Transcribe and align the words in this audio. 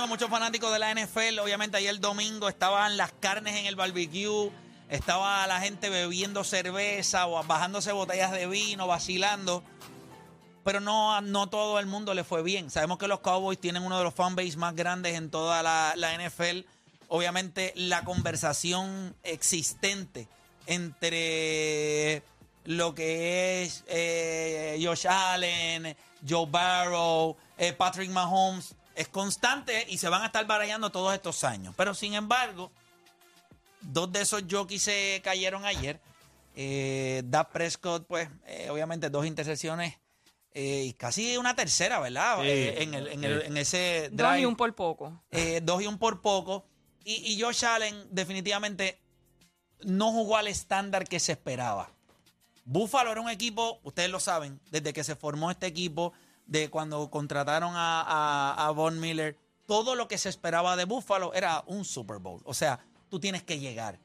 tenemos 0.00 0.18
muchos 0.18 0.30
fanáticos 0.30 0.72
de 0.72 0.78
la 0.78 0.94
NFL. 0.94 1.40
Obviamente 1.40 1.76
ayer 1.76 2.00
domingo 2.00 2.48
estaban 2.48 2.96
las 2.96 3.12
carnes 3.12 3.54
en 3.56 3.66
el 3.66 3.76
barbecue, 3.76 4.50
estaba 4.88 5.46
la 5.46 5.60
gente 5.60 5.90
bebiendo 5.90 6.42
cerveza 6.42 7.26
o 7.26 7.44
bajándose 7.44 7.92
botellas 7.92 8.32
de 8.32 8.46
vino, 8.46 8.86
vacilando. 8.86 9.62
Pero 10.64 10.80
no, 10.80 11.20
no 11.20 11.48
todo 11.48 11.78
el 11.78 11.84
mundo 11.84 12.14
le 12.14 12.24
fue 12.24 12.42
bien. 12.42 12.70
Sabemos 12.70 12.96
que 12.96 13.08
los 13.08 13.20
Cowboys 13.20 13.60
tienen 13.60 13.82
uno 13.82 13.98
de 13.98 14.04
los 14.04 14.14
fanbase 14.14 14.56
más 14.56 14.74
grandes 14.74 15.16
en 15.16 15.30
toda 15.30 15.62
la, 15.62 15.92
la 15.96 16.16
NFL. 16.16 16.60
Obviamente 17.08 17.74
la 17.76 18.02
conversación 18.02 19.14
existente 19.22 20.28
entre 20.64 22.22
lo 22.64 22.94
que 22.94 23.64
es 23.64 23.84
eh, 23.86 24.80
Josh 24.82 25.06
Allen, 25.06 25.94
Joe 26.26 26.46
Barrow, 26.46 27.36
eh, 27.58 27.74
Patrick 27.74 28.08
Mahomes 28.08 28.76
es 29.00 29.08
constante 29.08 29.86
y 29.88 29.98
se 29.98 30.08
van 30.08 30.22
a 30.22 30.26
estar 30.26 30.46
barallando 30.46 30.90
todos 30.90 31.14
estos 31.14 31.44
años. 31.44 31.74
Pero 31.76 31.94
sin 31.94 32.14
embargo, 32.14 32.70
dos 33.80 34.10
de 34.12 34.22
esos 34.22 34.44
jockeys 34.50 34.82
se 34.82 35.20
cayeron 35.24 35.64
ayer. 35.64 36.00
Eh, 36.54 37.22
Dak 37.24 37.50
Prescott, 37.50 38.06
pues, 38.06 38.28
eh, 38.46 38.68
obviamente 38.70 39.08
dos 39.08 39.24
intercepciones 39.26 39.96
eh, 40.52 40.84
y 40.86 40.92
casi 40.94 41.36
una 41.36 41.54
tercera, 41.54 42.00
¿verdad? 42.00 42.38
Sí, 42.42 42.48
Eh, 42.48 42.82
en, 42.82 42.94
el, 42.94 43.06
en, 43.08 43.24
el- 43.24 43.40
sí. 43.40 43.46
en 43.46 43.56
ese 43.56 44.08
Dos 44.12 44.16
drive. 44.28 44.40
y 44.40 44.44
un 44.44 44.56
por 44.56 44.74
poco. 44.74 45.22
Eh, 45.30 45.60
dos 45.62 45.80
y 45.82 45.86
un 45.86 45.96
por 45.98 46.20
poco. 46.20 46.66
Y, 47.04 47.32
y 47.32 47.40
Josh 47.40 47.64
Allen 47.64 48.06
definitivamente 48.10 48.98
no 49.82 50.10
jugó 50.12 50.36
al 50.36 50.48
estándar 50.48 51.06
que 51.08 51.18
se 51.20 51.32
esperaba. 51.32 51.90
Buffalo 52.64 53.10
era 53.12 53.20
un 53.20 53.30
equipo, 53.30 53.80
ustedes 53.84 54.10
lo 54.10 54.20
saben, 54.20 54.60
desde 54.70 54.92
que 54.92 55.02
se 55.02 55.16
formó 55.16 55.50
este 55.50 55.66
equipo, 55.66 56.12
de 56.50 56.68
cuando 56.68 57.08
contrataron 57.10 57.72
a, 57.74 58.02
a- 58.02 58.66
a 58.66 58.70
Von 58.72 59.00
Miller, 59.00 59.36
todo 59.66 59.94
lo 59.94 60.06
que 60.08 60.18
se 60.18 60.28
esperaba 60.28 60.76
de 60.76 60.84
Buffalo 60.84 61.32
era 61.32 61.62
un 61.66 61.84
Super 61.86 62.18
Bowl. 62.18 62.42
O 62.44 62.52
sea, 62.52 62.80
tú 63.08 63.18
tienes 63.20 63.42
que 63.42 63.58
llegar. 63.58 63.98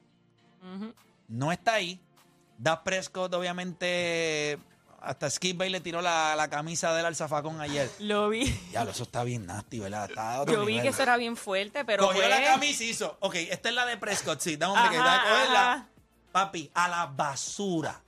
No 1.28 1.52
está 1.52 1.74
ahí. 1.74 2.00
Dak 2.58 2.82
Prescott, 2.84 3.34
obviamente, 3.34 4.58
hasta 5.00 5.28
Skip 5.28 5.58
Bay 5.58 5.70
le 5.70 5.80
tiró 5.80 6.00
la, 6.00 6.34
la 6.36 6.48
camisa 6.48 6.94
del 6.94 7.04
alzafacón 7.06 7.60
ayer. 7.60 7.90
Lo 7.98 8.28
vi. 8.28 8.44
Ya, 8.72 8.84
eso 8.84 9.02
está 9.02 9.24
bien 9.24 9.44
nasty, 9.46 9.78
¿verdad? 9.80 10.08
Está 10.08 10.44
Yo 10.46 10.64
vi 10.64 10.80
que 10.80 10.88
eso 10.88 11.02
era 11.02 11.16
bien 11.16 11.36
fuerte, 11.36 11.84
pero 11.84 12.06
Cogió 12.06 12.22
fue- 12.22 12.30
la 12.30 12.42
camisa 12.42 12.84
y 12.84 12.88
hizo. 12.90 13.16
Ok, 13.20 13.34
esta 13.34 13.68
es 13.68 13.74
la 13.74 13.84
de 13.86 13.96
Prescott, 13.98 14.40
sí. 14.40 14.56
Dame 14.56 14.72
un 14.74 14.78
dame 14.78 14.96
cogerla. 14.98 15.88
Papi, 16.32 16.70
a 16.74 16.88
la 16.88 17.06
basura. 17.06 18.02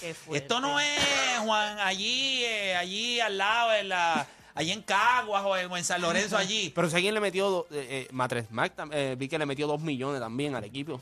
Qué 0.00 0.14
fuerte. 0.14 0.44
Esto 0.44 0.60
no 0.60 0.78
es, 0.80 0.98
Juan, 1.40 1.78
allí, 1.80 2.44
eh, 2.44 2.76
allí 2.76 3.20
al 3.20 3.36
lado, 3.38 3.74
en 3.74 3.88
la, 3.88 4.26
allí 4.54 4.72
en 4.72 4.82
Caguas 4.82 5.42
o 5.44 5.56
en, 5.56 5.70
o 5.70 5.76
en 5.76 5.84
San 5.84 6.00
Lorenzo, 6.00 6.36
allí. 6.36 6.70
Pero 6.74 6.88
si 6.88 6.96
alguien 6.96 7.14
le 7.14 7.20
metió, 7.20 7.50
do- 7.50 7.66
eh, 7.70 8.06
eh, 8.06 8.08
Matres 8.12 8.50
Mac, 8.50 8.74
tam- 8.76 8.90
eh, 8.92 9.16
vi 9.18 9.28
que 9.28 9.38
le 9.38 9.46
metió 9.46 9.66
dos 9.66 9.80
millones 9.80 10.20
también 10.20 10.54
al 10.54 10.64
equipo. 10.64 11.00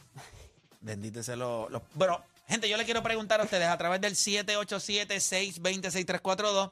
Bendito 0.81 1.23
sea 1.23 1.37
los... 1.37 1.71
los- 1.71 1.83
Bueno, 1.95 2.23
gente, 2.49 2.69
yo 2.69 2.77
le 2.77 2.85
quiero 2.85 3.03
preguntar 3.03 3.41
a 3.41 3.45
ustedes 3.45 3.69
a 3.69 3.77
través 3.77 4.01
del 4.01 4.15
787-620-6342. 4.15 6.71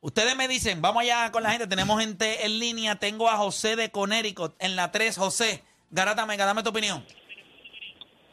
Ustedes 0.04 0.36
me 0.36 0.48
dicen, 0.48 0.82
vamos 0.82 1.04
allá 1.04 1.32
con 1.32 1.44
la 1.44 1.52
gente, 1.52 1.68
tenemos 1.68 2.02
gente 2.02 2.44
en 2.44 2.58
línea, 2.58 2.96
tengo 2.96 3.30
a 3.30 3.38
José 3.38 3.76
de 3.76 3.92
Connecticut 3.92 4.56
en 4.58 4.76
la 4.76 4.92
3, 4.92 5.16
José, 5.16 5.64
Garata 5.92 6.26
Mega, 6.26 6.46
dame 6.46 6.64
tu 6.64 6.72
opinión. 6.72 7.06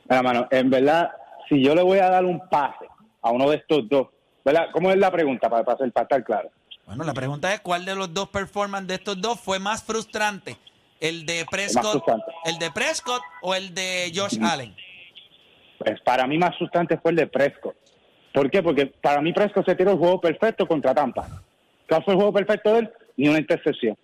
Mira, 0.09 0.23
mano, 0.23 0.49
en 0.51 0.71
verdad, 0.71 1.11
si 1.47 1.63
yo 1.63 1.75
le 1.75 1.83
voy 1.83 1.99
a 1.99 2.09
dar 2.09 2.25
un 2.25 2.41
pase 2.49 2.87
a 3.21 3.31
uno 3.31 3.51
de 3.51 3.57
estos 3.57 3.87
dos, 3.87 4.09
¿verdad? 4.43 4.69
¿Cómo 4.73 4.91
es 4.91 4.97
la 4.97 5.11
pregunta 5.11 5.51
para, 5.51 5.63
para, 5.63 5.77
para 5.77 6.05
estar 6.05 6.25
claro? 6.25 6.51
Bueno, 6.89 7.05
la 7.05 7.13
pregunta 7.13 7.53
es, 7.53 7.61
¿cuál 7.61 7.85
de 7.85 7.95
los 7.95 8.13
dos 8.15 8.31
performances 8.31 8.89
de 8.89 8.95
estos 8.95 9.21
dos 9.21 9.39
fue 9.39 9.59
más 9.59 9.85
frustrante? 9.85 10.57
¿El 11.01 11.27
de 11.27 11.45
Prescott, 11.49 12.03
el 12.47 12.59
de 12.59 12.71
Prescott 12.71 13.21
o 13.43 13.55
el 13.55 13.75
de 13.75 14.11
Josh 14.15 14.39
Allen? 14.43 14.75
Pues 15.79 16.01
para 16.01 16.27
mí 16.27 16.39
más 16.39 16.57
frustrante 16.57 16.97
fue 16.99 17.11
el 17.13 17.19
de 17.19 17.27
Prescott. 17.27 17.77
¿Por 18.33 18.51
qué? 18.51 18.63
Porque 18.63 18.87
para 18.87 19.21
mí 19.21 19.33
Prescott 19.35 19.67
se 19.67 19.75
tiró 19.77 19.93
el 19.93 19.99
juego 19.99 20.19
perfecto 20.21 20.67
contra 20.67 20.95
Tampa. 20.95 21.29
¿Cuál 21.89 22.05
fue 22.05 22.15
el 22.15 22.19
juego 22.19 22.33
perfecto 22.33 22.73
de 22.73 22.79
él? 22.81 22.91
Ni 23.19 23.29
una 23.29 23.39
intercepción. 23.39 23.97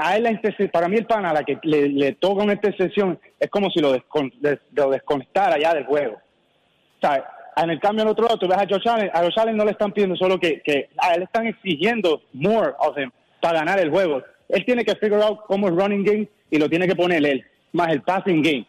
A 0.00 0.16
él 0.16 0.22
la 0.22 0.40
para 0.72 0.88
mí 0.88 0.96
el 0.96 1.06
pana, 1.06 1.30
a 1.30 1.34
la 1.34 1.44
que 1.44 1.58
le, 1.62 1.88
le 1.90 2.12
toca 2.12 2.42
una 2.42 2.54
intercepción, 2.54 3.20
es 3.38 3.50
como 3.50 3.68
si 3.70 3.78
lo, 3.80 3.94
descon- 3.94 4.32
des- 4.40 4.58
lo 4.72 4.88
desconectara 4.88 5.58
ya 5.60 5.74
del 5.74 5.84
juego. 5.84 6.14
O 6.14 7.00
sea, 7.06 7.31
en 7.56 7.70
el 7.70 7.80
cambio, 7.80 8.02
al 8.02 8.10
otro 8.10 8.24
lado, 8.24 8.38
tú 8.38 8.48
ves 8.48 8.58
a 8.58 8.66
Josh 8.68 8.88
Allen, 8.88 9.10
a 9.12 9.20
Josh 9.20 9.38
Allen 9.38 9.56
no 9.56 9.64
le 9.64 9.72
están 9.72 9.92
pidiendo 9.92 10.16
solo 10.16 10.38
que, 10.38 10.60
que 10.62 10.88
a 10.96 11.14
él 11.14 11.20
le 11.20 11.24
están 11.24 11.46
exigiendo 11.46 12.22
more 12.32 12.72
of 12.78 12.96
him 12.96 13.10
para 13.40 13.58
ganar 13.58 13.78
el 13.78 13.90
juego. 13.90 14.22
Él 14.48 14.64
tiene 14.64 14.84
que 14.84 14.94
figure 14.96 15.22
out 15.22 15.40
cómo 15.46 15.68
es 15.68 15.74
running 15.74 16.04
game 16.04 16.28
y 16.50 16.58
lo 16.58 16.68
tiene 16.68 16.86
que 16.86 16.96
poner 16.96 17.24
él, 17.24 17.44
más 17.72 17.88
el 17.88 18.02
passing 18.02 18.42
game. 18.42 18.66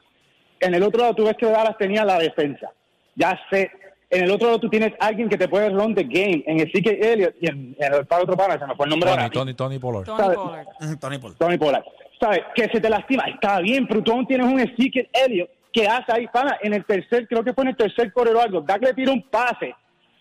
En 0.60 0.74
el 0.74 0.84
otro 0.84 1.02
lado, 1.02 1.14
tú 1.14 1.26
ves 1.26 1.36
que 1.38 1.46
Dallas 1.46 1.78
tenía 1.78 2.06
la 2.06 2.20
defensa. 2.20 2.72
Ya 3.16 3.40
sé. 3.50 3.70
En 4.10 4.24
el 4.26 4.32
otro 4.32 4.48
lado, 4.48 4.60
tú 4.60 4.70
tienes 4.70 4.94
alguien 5.00 5.28
que 5.28 5.38
te 5.38 5.48
puede 5.48 5.70
run 5.70 5.96
the 5.96 6.04
game. 6.04 6.44
En 6.46 6.60
el 6.60 6.72
CK 6.72 6.88
Elliott 7.04 7.36
y 7.42 7.48
en, 7.48 7.76
en 7.80 7.94
el 7.94 8.06
para 8.06 8.24
otro 8.24 8.38
pana, 8.38 8.60
se 8.60 8.66
me 8.66 8.76
fue 8.76 8.86
el 8.86 8.92
nombre 8.92 9.10
Tony, 9.10 9.24
mismo. 9.24 9.34
Tony, 9.34 9.54
Tony 9.54 9.80
Pollard. 9.80 10.06
Tony 10.06 10.20
¿sabes? 10.20 10.38
Pollard. 10.38 10.68
Tony 11.00 11.18
Paul. 11.18 11.36
Tony 11.38 11.58
Pollard. 11.58 11.84
¿Sabes? 12.20 12.42
Que 12.56 12.70
se 12.70 12.80
te 12.80 12.90
lastima. 12.90 13.24
Está 13.24 13.60
bien, 13.60 13.88
pero 13.88 14.02
tú 14.02 14.12
aún 14.12 14.28
tienes 14.28 14.48
un 14.48 14.60
Ezekiel 14.60 15.10
Elliott 15.14 15.50
que 15.74 15.88
hace 15.88 16.12
ahí, 16.12 16.28
pana, 16.28 16.58
en 16.62 16.74
el 16.74 16.86
tercer, 16.86 17.28
creo 17.28 17.44
que 17.44 17.54
fue 17.54 17.64
en 17.64 17.70
el 17.70 17.76
tercer 17.76 18.14
correo 18.14 18.38
o 18.38 18.42
algo. 18.42 18.62
Dak 18.62 18.84
le 18.84 18.94
tira 18.94 19.12
un 19.12 19.24
pase 19.24 19.76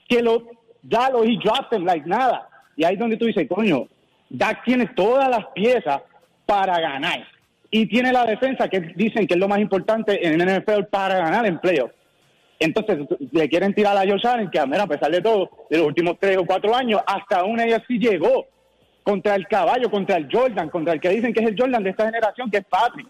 que 0.09 0.23
lo, 0.23 0.49
da 0.83 1.11
lo, 1.11 1.23
he 1.23 1.37
dropped 1.37 1.79
him 1.79 1.85
like 1.85 2.09
nada. 2.09 2.49
Y 2.75 2.85
ahí 2.85 2.95
es 2.95 2.99
donde 2.99 3.19
tú 3.19 3.27
dices, 3.27 3.47
coño, 3.49 3.87
Dak 4.31 4.65
tiene 4.65 4.87
todas 4.97 5.29
las 5.29 5.47
piezas 5.55 6.01
para 6.47 6.81
ganar. 6.81 7.27
Y 7.71 7.87
tiene 7.87 8.13
la 8.13 8.25
defensa 8.25 8.69
que 8.69 8.81
dicen 8.81 9.27
que 9.27 9.35
es 9.35 9.41
lo 9.41 9.49
más 9.49 9.59
importante 9.59 10.27
en 10.27 10.41
el 10.41 10.59
NFL 10.59 10.85
para 10.91 11.17
ganar 11.19 11.61
playoffs. 11.61 11.95
Entonces 12.59 12.99
le 13.33 13.49
quieren 13.49 13.75
tirar 13.75 13.97
a 13.97 14.09
Josh 14.09 14.27
Allen, 14.27 14.51
que 14.51 14.59
a 14.59 14.67
pesar 14.87 15.11
de 15.11 15.21
todo, 15.21 15.51
de 15.69 15.79
los 15.79 15.87
últimos 15.87 16.17
tres 16.21 16.39
o 16.39 16.47
cuatro 16.47 16.75
años, 16.75 17.01
hasta 17.07 17.45
una 17.45 17.65
AFC 17.65 17.99
llegó 17.99 18.47
contra 19.03 19.35
el 19.35 19.49
caballo, 19.49 19.91
contra 19.91 20.17
el 20.17 20.29
Jordan, 20.31 20.69
contra 20.69 20.95
el 20.95 21.01
que 21.01 21.09
dicen 21.09 21.33
que 21.33 21.41
es 21.41 21.51
el 21.51 21.57
Jordan 21.59 21.83
de 21.83 21.91
esta 21.91 22.07
generación, 22.07 22.51
que 22.51 22.59
es 22.59 22.65
Patrick. 22.65 23.09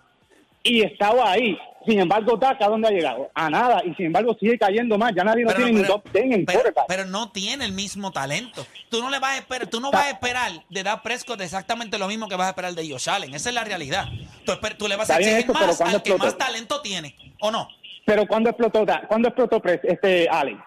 Y 0.62 0.82
estaba 0.82 1.32
ahí. 1.32 1.58
Sin 1.84 1.98
embargo, 1.98 2.36
Dak, 2.36 2.62
¿a 2.62 2.68
dónde 2.68 2.86
ha 2.86 2.90
llegado? 2.92 3.28
A 3.34 3.50
nada. 3.50 3.82
Y 3.84 3.92
sin 3.94 4.06
embargo, 4.06 4.36
sigue 4.38 4.56
cayendo 4.56 4.96
más. 4.96 5.12
Ya 5.16 5.24
nadie 5.24 5.42
lo 5.44 5.52
tiene 5.52 5.72
ni 5.72 5.82
top 5.82 6.04
10 6.12 6.24
en 6.26 6.46
pero- 6.46 6.60
quarterback. 6.60 6.84
pero 6.86 7.04
no 7.06 7.32
tiene 7.32 7.64
el 7.64 7.72
mismo 7.72 8.12
talento. 8.12 8.64
Tú 8.88 9.02
no 9.02 9.10
le 9.10 9.18
vas 9.18 9.32
a 9.34 9.38
esperar, 9.38 9.66
tú 9.66 9.80
no 9.80 9.90
vas 9.90 10.04
a 10.06 10.10
esperar 10.10 10.52
de 10.70 10.82
Dak 10.84 11.02
Prescott 11.02 11.40
exactamente 11.40 11.98
lo 11.98 12.06
mismo 12.06 12.28
que 12.28 12.36
vas 12.36 12.46
a 12.46 12.50
esperar 12.50 12.72
de 12.74 12.88
Josh 12.88 13.10
Allen. 13.10 13.34
Esa 13.34 13.48
es 13.48 13.54
la 13.56 13.64
realidad. 13.64 14.06
Tú, 14.46 14.52
tú 14.78 14.86
le 14.86 14.94
vas 14.94 15.10
a 15.10 15.16
exigir 15.16 15.38
eso, 15.40 15.52
pero 15.52 15.66
más 15.66 15.76
¿cuándo 15.78 15.96
al 15.96 16.02
que 16.04 16.10
explotó? 16.10 16.24
más 16.36 16.38
talento 16.46 16.80
tiene, 16.82 17.16
¿o 17.40 17.50
no? 17.50 17.68
Pero 18.06 18.26
¿cuándo 18.28 18.50
explotó 18.50 18.84
Dak? 18.84 19.08
¿Cuándo 19.08 19.28
explotó 19.28 19.60
este 19.64 20.28
Allen? 20.28 20.60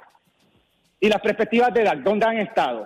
Y 1.00 1.08
las 1.08 1.22
perspectivas 1.22 1.74
de 1.74 1.84
Dak, 1.84 2.00
¿dónde 2.00 2.26
han 2.26 2.38
estado? 2.40 2.86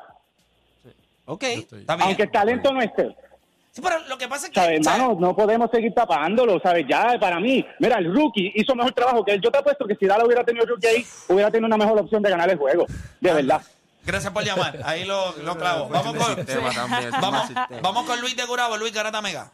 Ok, 1.25 1.43
está 1.43 1.95
bien. 1.95 2.07
Aunque 2.07 2.23
el 2.23 2.31
talento 2.31 2.71
no 2.73 2.81
esté. 2.81 3.15
Sí, 3.71 3.81
pero 3.81 3.99
lo 4.07 4.17
que 4.17 4.27
pasa 4.27 4.47
es 4.47 4.51
que... 4.51 4.59
¿Sabes, 4.59 4.79
¿sabes? 4.83 4.99
hermano? 5.01 5.19
No 5.19 5.35
podemos 5.35 5.69
seguir 5.71 5.93
tapándolo, 5.93 6.59
¿sabes? 6.59 6.85
Ya, 6.89 7.17
para 7.19 7.39
mí, 7.39 7.65
mira, 7.79 7.97
el 7.97 8.13
rookie 8.13 8.51
hizo 8.55 8.75
mejor 8.75 8.93
trabajo 8.93 9.23
que 9.23 9.33
él. 9.33 9.41
Yo 9.41 9.51
te 9.51 9.59
apuesto 9.59 9.85
que 9.85 9.95
si 9.95 10.05
Dallas 10.07 10.25
hubiera 10.25 10.43
tenido 10.43 10.65
rookie 10.65 10.87
ahí, 10.87 11.05
hubiera 11.27 11.51
tenido 11.51 11.67
una 11.67 11.77
mejor 11.77 11.99
opción 11.99 12.21
de 12.23 12.29
ganar 12.29 12.49
el 12.49 12.57
juego. 12.57 12.85
De 13.21 13.33
verdad. 13.33 13.61
Gracias 14.05 14.33
por 14.33 14.43
llamar. 14.43 14.79
Ahí 14.85 15.05
lo, 15.05 15.35
lo 15.43 15.55
clavo. 15.57 15.87
Vamos 15.87 16.15
con, 16.15 16.35
sistema 16.35 16.71
también, 16.71 17.03
es 17.03 17.11
vamos, 17.21 17.51
vamos 17.81 18.05
con 18.05 18.19
Luis 18.21 18.35
de 18.35 18.45
Gurabo. 18.45 18.75
Luis 18.77 18.91
Garata 18.93 19.21
Mega. 19.21 19.51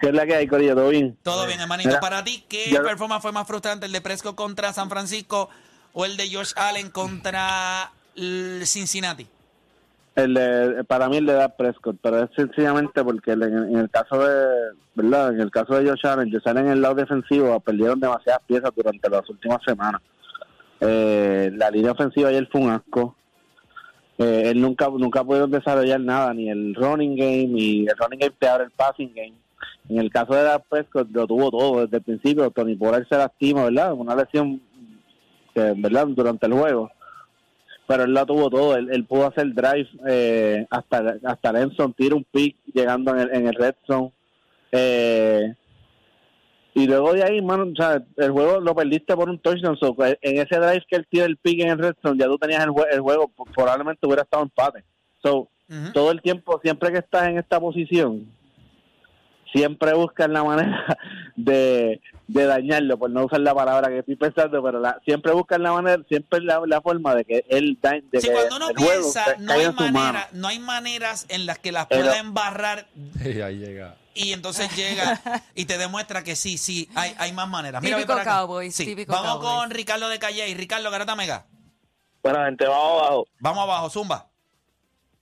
¿Qué 0.00 0.08
es 0.08 0.14
la 0.14 0.26
que 0.26 0.34
hay, 0.34 0.48
Corillo? 0.48 0.74
¿Todo 0.74 0.88
bien? 0.88 1.16
Todo 1.22 1.46
bien, 1.46 1.60
hermanito. 1.60 1.88
Mira, 1.90 2.00
Para 2.00 2.24
ti, 2.24 2.44
¿qué 2.48 2.70
ya- 2.70 2.82
performance 2.82 3.22
fue 3.22 3.30
más 3.32 3.46
frustrante? 3.46 3.86
¿El 3.86 3.92
de 3.92 4.00
Prescott 4.00 4.34
contra 4.34 4.72
San 4.72 4.88
Francisco 4.88 5.48
o 5.92 6.04
el 6.04 6.16
de 6.16 6.34
Josh 6.34 6.52
Allen 6.56 6.90
contra 6.90 7.92
el 8.16 8.62
Cincinnati? 8.66 9.28
Para 10.86 11.08
mí 11.08 11.18
el 11.18 11.26
de 11.26 11.34
Dak 11.34 11.56
Prescott, 11.56 11.96
pero 12.02 12.24
es 12.24 12.30
sencillamente 12.36 13.02
porque 13.04 13.32
en, 13.32 13.76
el 13.76 13.90
caso 13.90 14.18
de, 14.18 14.72
¿verdad? 14.94 15.32
En 15.32 15.40
el 15.40 15.50
caso 15.50 15.74
de 15.74 15.88
Josh 15.88 16.06
Allen, 16.06 16.32
Josh 16.32 16.48
Allen 16.48 16.66
en 16.66 16.72
el 16.72 16.82
lado 16.82 16.94
defensivo 16.94 17.58
perdieron 17.60 18.00
demasiadas 18.00 18.42
piezas 18.46 18.70
durante 18.74 19.08
las 19.08 19.28
últimas 19.28 19.62
semanas. 19.64 20.00
Eh, 20.80 21.50
la 21.54 21.70
línea 21.70 21.92
ofensiva 21.92 22.28
ayer 22.28 22.48
fue 22.50 22.60
un 22.60 22.70
asco. 22.70 23.14
Eh, 24.18 24.50
él 24.50 24.60
nunca 24.60 24.88
nunca 24.88 25.24
pudo 25.24 25.46
desarrollar 25.46 26.00
nada, 26.00 26.34
ni 26.34 26.50
el 26.50 26.74
running 26.74 27.16
game, 27.16 27.46
ni 27.46 27.86
el 27.86 27.96
running 27.96 28.18
game 28.18 28.34
peor 28.38 28.62
el 28.62 28.70
passing 28.70 29.12
game. 29.14 29.34
En 29.88 29.98
el 29.98 30.10
caso 30.10 30.34
de 30.34 30.42
Dak 30.42 30.64
Prescott 30.68 31.08
lo 31.10 31.26
tuvo 31.26 31.50
todo 31.50 31.80
desde 31.82 31.96
el 31.98 32.02
principio. 32.02 32.50
Tony 32.50 32.76
Pollard 32.76 33.08
se 33.08 33.16
lastima, 33.16 33.64
¿verdad? 33.64 33.92
Una 33.92 34.14
lesión 34.14 34.60
¿verdad? 35.54 36.06
Durante 36.08 36.46
el 36.46 36.52
juego. 36.52 36.90
Pero 37.90 38.04
él 38.04 38.14
la 38.14 38.24
tuvo 38.24 38.48
todo. 38.48 38.76
Él, 38.76 38.88
él 38.92 39.04
pudo 39.04 39.26
hacer 39.26 39.52
drive 39.52 39.88
eh, 40.08 40.64
hasta 40.70 41.16
hasta 41.24 41.52
Lenson, 41.52 41.92
tira 41.92 42.14
un 42.14 42.22
pick 42.24 42.56
llegando 42.72 43.10
en 43.10 43.18
el, 43.18 43.34
en 43.34 43.46
el 43.48 43.54
red 43.54 43.74
zone. 43.84 44.12
Eh, 44.70 45.52
y 46.72 46.86
luego 46.86 47.12
de 47.14 47.24
ahí, 47.24 47.42
mano, 47.42 47.64
o 47.72 47.74
sea, 47.74 48.00
el 48.16 48.30
juego 48.30 48.60
lo 48.60 48.76
perdiste 48.76 49.16
por 49.16 49.28
un 49.28 49.40
touchdown. 49.40 49.76
So, 49.76 49.96
en 50.22 50.36
ese 50.38 50.56
drive 50.60 50.84
que 50.88 50.94
él 50.96 51.06
tira 51.10 51.24
el 51.24 51.36
pick 51.36 51.60
en 51.62 51.70
el 51.70 51.78
red 51.78 51.94
zone, 52.00 52.16
ya 52.20 52.26
tú 52.26 52.38
tenías 52.38 52.62
el, 52.64 52.70
jue- 52.70 52.86
el 52.92 53.00
juego, 53.00 53.28
probablemente 53.56 54.06
hubiera 54.06 54.22
estado 54.22 54.44
empate. 54.44 54.84
So, 55.20 55.48
todo 55.92 56.12
el 56.12 56.22
tiempo, 56.22 56.60
siempre 56.62 56.92
que 56.92 56.98
estás 56.98 57.26
en 57.28 57.38
esta 57.38 57.58
posición, 57.58 58.24
siempre 59.52 59.92
buscan 59.94 60.32
la 60.32 60.44
manera 60.44 60.96
de, 61.36 62.00
de 62.32 62.46
dañarlo, 62.46 62.96
por 62.96 63.10
no 63.10 63.24
usar 63.24 63.40
la 63.40 63.52
palabra 63.54 63.88
que 63.88 63.98
estoy 63.98 64.14
pensando, 64.16 64.62
pero 64.62 64.78
la, 64.78 65.00
siempre 65.04 65.32
buscan 65.32 65.62
la 65.64 65.72
manera, 65.72 66.00
siempre 66.08 66.40
la, 66.40 66.60
la 66.64 66.80
forma 66.80 67.14
de 67.14 67.24
que 67.24 67.44
él 67.48 67.76
da, 67.82 67.92
de 67.92 68.20
Sí, 68.20 68.28
que 68.28 68.32
cuando 68.32 68.56
uno 68.56 68.66
juego 68.76 68.90
piensa, 69.00 69.24
no 69.38 69.52
hay, 69.52 69.72
manera, 69.72 70.28
no 70.32 70.46
hay 70.48 70.58
maneras 70.60 71.26
en 71.28 71.46
las 71.46 71.58
que 71.58 71.72
las 71.72 71.86
Pero- 71.86 72.02
pueda 72.02 72.18
embarrar 72.18 72.86
Y 73.24 73.40
ahí 73.40 73.58
llega. 73.58 73.96
y 74.14 74.32
entonces 74.32 74.74
llega 74.76 75.20
y 75.56 75.64
te 75.64 75.76
demuestra 75.76 76.22
que 76.22 76.36
sí, 76.36 76.56
sí, 76.56 76.88
hay, 76.94 77.14
hay 77.18 77.32
más 77.32 77.48
maneras. 77.48 77.82
Mira, 77.82 77.96
Típico. 77.96 78.16
Cowboys, 78.22 78.74
Sí, 78.76 78.84
típico 78.84 79.12
Vamos 79.12 79.32
Cowboys. 79.38 79.54
con 79.62 79.70
Ricardo 79.70 80.08
de 80.08 80.18
Calle 80.20 80.48
y 80.48 80.54
Ricardo 80.54 80.88
Garata 80.90 81.16
Mega. 81.16 81.46
Bueno, 82.22 82.44
gente, 82.44 82.64
vamos 82.66 83.02
abajo. 83.02 83.26
Vamos 83.40 83.62
abajo, 83.64 83.90
Zumba. 83.90 84.28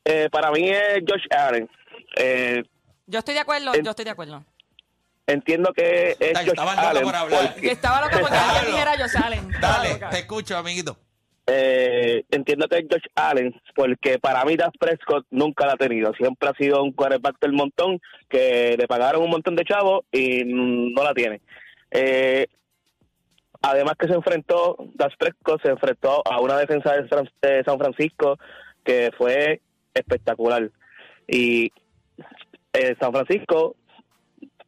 Eh, 0.05 0.29
para 0.31 0.51
mí 0.51 0.69
es 0.69 1.03
Josh 1.09 1.27
Allen. 1.31 1.71
Eh, 2.17 2.63
Yo 3.07 3.19
estoy 3.21 3.35
de 3.35 3.41
acuerdo, 3.41 3.73
En- 3.75 3.83
yo 3.85 3.91
estoy 3.91 4.05
de 4.05 4.11
acuerdo. 4.11 4.45
Entiendo 5.29 5.73
que 5.73 6.11
es 6.11 6.21
Está- 6.21 6.41
Josh 6.41 6.49
estaba 6.49 6.75
loco 6.75 6.89
Allen 6.89 7.03
por 7.05 7.15
hablar. 7.15 7.55
Que 7.55 7.71
estaba 7.71 8.01
loca 8.01 8.19
porque 8.21 8.35
Dale. 8.35 8.51
alguien 8.59 8.73
dijera 8.75 8.97
yo 8.99 9.09
salen. 9.09 9.51
Dale, 9.61 9.95
te 10.11 10.19
escucho, 10.19 10.57
amiguito. 10.57 10.97
eh, 11.47 12.25
entiendo 12.31 12.69
que 12.69 12.79
es 12.79 12.85
Josh 12.91 13.07
Allen 13.15 13.55
porque 13.75 14.19
para 14.19 14.45
mí 14.45 14.57
Dak 14.57 14.73
Prescott 14.79 15.25
nunca 15.31 15.67
la 15.67 15.73
ha 15.75 15.77
tenido. 15.77 16.13
Siempre 16.15 16.49
ha 16.49 16.53
sido 16.55 16.83
un 16.83 16.93
quarterback 16.93 17.39
del 17.41 17.53
montón 17.53 18.01
que 18.29 18.75
le 18.79 18.87
pagaron 18.87 19.23
un 19.23 19.31
montón 19.31 19.55
de 19.57 19.65
chavos 19.65 20.05
y 20.13 20.45
mm, 20.45 20.93
no 20.93 21.05
la 21.05 21.15
tiene. 21.15 21.41
Eh, 21.91 22.47
además 23.63 23.95
que 23.99 24.09
se 24.09 24.15
enfrentó, 24.15 24.77
Dak 24.95 25.17
Prescott 25.17 25.63
se 25.63 25.71
enfrentó 25.71 26.23
a 26.31 26.41
una 26.41 26.59
defensa 26.59 26.93
de 26.95 27.09
San, 27.09 27.29
de 27.41 27.65
San 27.65 27.79
Francisco 27.79 28.39
que 28.85 29.11
fue 29.17 29.61
espectacular. 29.95 30.71
Y 31.27 31.73
eh, 32.75 32.95
San 33.01 33.13
Francisco, 33.13 33.75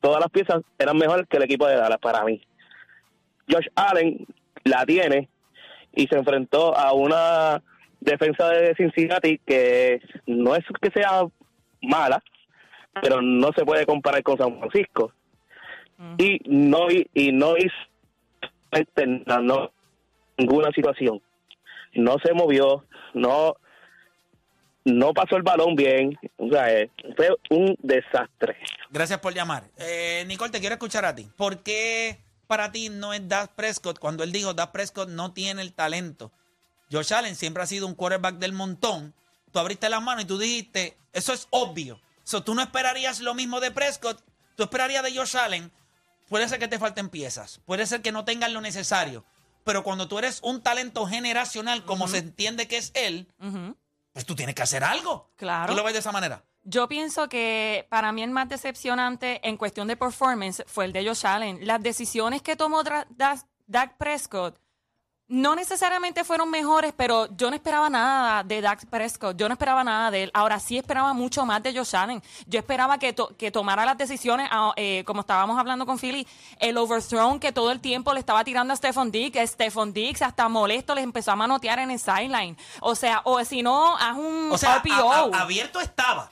todas 0.00 0.20
las 0.20 0.30
piezas 0.30 0.62
eran 0.78 0.96
mejores 0.96 1.26
que 1.28 1.36
el 1.36 1.44
equipo 1.44 1.66
de 1.66 1.76
Dallas 1.76 1.98
para 1.98 2.24
mí. 2.24 2.40
Josh 3.50 3.66
Allen 3.74 4.26
la 4.64 4.84
tiene 4.86 5.28
y 5.94 6.06
se 6.06 6.16
enfrentó 6.16 6.76
a 6.76 6.92
una 6.92 7.62
defensa 8.00 8.48
de 8.50 8.74
Cincinnati 8.74 9.38
que 9.38 10.00
no 10.26 10.54
es 10.54 10.64
que 10.80 10.90
sea 10.90 11.24
mala, 11.82 12.22
pero 13.02 13.20
no 13.20 13.50
se 13.56 13.64
puede 13.64 13.86
comparar 13.86 14.22
con 14.22 14.38
San 14.38 14.58
Francisco. 14.58 15.12
Y 16.16 16.40
no 16.46 16.86
y 16.90 17.32
no 17.32 17.56
hizo 17.58 17.74
no, 19.26 19.38
no- 19.42 19.72
ninguna 20.38 20.70
situación. 20.72 21.20
No 21.92 22.16
se 22.24 22.32
movió, 22.32 22.84
no 23.14 23.56
no 24.84 25.12
pasó 25.12 25.36
el 25.36 25.42
balón 25.42 25.74
bien, 25.76 26.18
o 26.38 26.48
sea, 26.48 26.72
eh, 26.72 26.90
fue 27.16 27.28
un 27.50 27.76
desastre. 27.80 28.56
Gracias 28.90 29.20
por 29.20 29.32
llamar. 29.32 29.70
Eh, 29.76 30.24
Nicole, 30.26 30.50
te 30.50 30.60
quiero 30.60 30.74
escuchar 30.74 31.04
a 31.04 31.14
ti. 31.14 31.30
¿Por 31.36 31.62
qué 31.62 32.20
para 32.46 32.72
ti 32.72 32.88
no 32.88 33.14
es 33.14 33.26
Dak 33.28 33.52
Prescott 33.54 33.98
cuando 33.98 34.24
él 34.24 34.32
dijo 34.32 34.52
Dak 34.52 34.72
Prescott 34.72 35.08
no 35.08 35.32
tiene 35.32 35.62
el 35.62 35.72
talento? 35.72 36.32
Josh 36.90 37.14
Allen 37.14 37.36
siempre 37.36 37.62
ha 37.62 37.66
sido 37.66 37.86
un 37.86 37.94
quarterback 37.94 38.36
del 38.36 38.52
montón. 38.52 39.14
Tú 39.52 39.58
abriste 39.58 39.88
las 39.88 40.02
manos 40.02 40.24
y 40.24 40.26
tú 40.26 40.38
dijiste, 40.38 40.96
eso 41.12 41.32
es 41.32 41.46
obvio. 41.50 42.00
So, 42.24 42.42
tú 42.42 42.54
no 42.54 42.62
esperarías 42.62 43.20
lo 43.20 43.34
mismo 43.34 43.60
de 43.60 43.70
Prescott, 43.70 44.22
tú 44.56 44.64
esperarías 44.64 45.02
de 45.02 45.16
Josh 45.16 45.36
Allen. 45.36 45.72
Puede 46.28 46.48
ser 46.48 46.58
que 46.58 46.68
te 46.68 46.78
falten 46.78 47.08
piezas, 47.08 47.60
puede 47.64 47.86
ser 47.86 48.02
que 48.02 48.12
no 48.12 48.24
tengan 48.24 48.54
lo 48.54 48.60
necesario, 48.60 49.24
pero 49.64 49.82
cuando 49.82 50.06
tú 50.06 50.16
eres 50.18 50.38
un 50.44 50.62
talento 50.62 51.04
generacional, 51.06 51.84
como 51.84 52.06
se 52.06 52.18
entiende 52.18 52.68
que 52.68 52.76
es 52.76 52.92
él, 52.94 53.26
pues 54.12 54.26
tú 54.26 54.36
tienes 54.36 54.54
que 54.54 54.62
hacer 54.62 54.84
algo. 54.84 55.28
Claro. 55.34 55.72
¿Tú 55.72 55.76
lo 55.76 55.82
ves 55.82 55.94
de 55.94 55.98
esa 55.98 56.12
manera? 56.12 56.44
Yo 56.62 56.88
pienso 56.88 57.28
que 57.28 57.86
para 57.88 58.12
mí 58.12 58.22
el 58.22 58.30
más 58.30 58.48
decepcionante 58.48 59.40
en 59.48 59.56
cuestión 59.56 59.88
de 59.88 59.96
performance 59.96 60.62
fue 60.66 60.84
el 60.84 60.92
de 60.92 61.06
Josh 61.06 61.26
Allen. 61.26 61.66
Las 61.66 61.82
decisiones 61.82 62.42
que 62.42 62.54
tomó 62.56 62.82
Dak 62.84 63.96
Prescott 63.96 64.58
no 65.32 65.54
necesariamente 65.54 66.24
fueron 66.24 66.50
mejores, 66.50 66.92
pero 66.96 67.28
yo 67.36 67.50
no 67.50 67.54
esperaba 67.56 67.88
nada 67.88 68.42
de 68.42 68.60
Dak 68.60 68.84
Prescott. 68.86 69.36
Yo 69.36 69.48
no 69.48 69.52
esperaba 69.52 69.84
nada 69.84 70.10
de 70.10 70.24
él. 70.24 70.30
Ahora 70.34 70.58
sí 70.58 70.76
esperaba 70.76 71.12
mucho 71.12 71.46
más 71.46 71.62
de 71.62 71.72
Josh 71.72 71.94
Allen. 71.94 72.20
Yo 72.46 72.58
esperaba 72.58 72.98
que, 72.98 73.12
to- 73.12 73.28
que 73.38 73.52
tomara 73.52 73.84
las 73.86 73.96
decisiones, 73.96 74.48
ah, 74.50 74.72
eh, 74.74 75.04
como 75.06 75.20
estábamos 75.20 75.56
hablando 75.56 75.86
con 75.86 76.00
Philly, 76.00 76.26
el 76.58 76.76
overthrown 76.76 77.38
que 77.38 77.52
todo 77.52 77.70
el 77.70 77.78
tiempo 77.80 78.12
le 78.12 78.18
estaba 78.18 78.42
tirando 78.42 78.72
a 78.74 78.76
Stephon 78.76 79.12
Diggs. 79.12 79.50
Stephon 79.52 79.92
Diggs 79.92 80.20
hasta 80.22 80.48
molesto 80.48 80.96
les 80.96 81.04
empezó 81.04 81.30
a 81.30 81.36
manotear 81.36 81.78
en 81.78 81.92
el 81.92 82.00
sideline. 82.00 82.56
O 82.80 82.96
sea, 82.96 83.22
o 83.24 83.42
si 83.44 83.62
no, 83.62 83.96
haz 83.98 84.16
un 84.16 84.50
O 84.50 84.58
sea, 84.58 84.78
RPO. 84.80 85.12
a- 85.12 85.38
a- 85.38 85.42
abierto 85.42 85.80
estaba. 85.80 86.28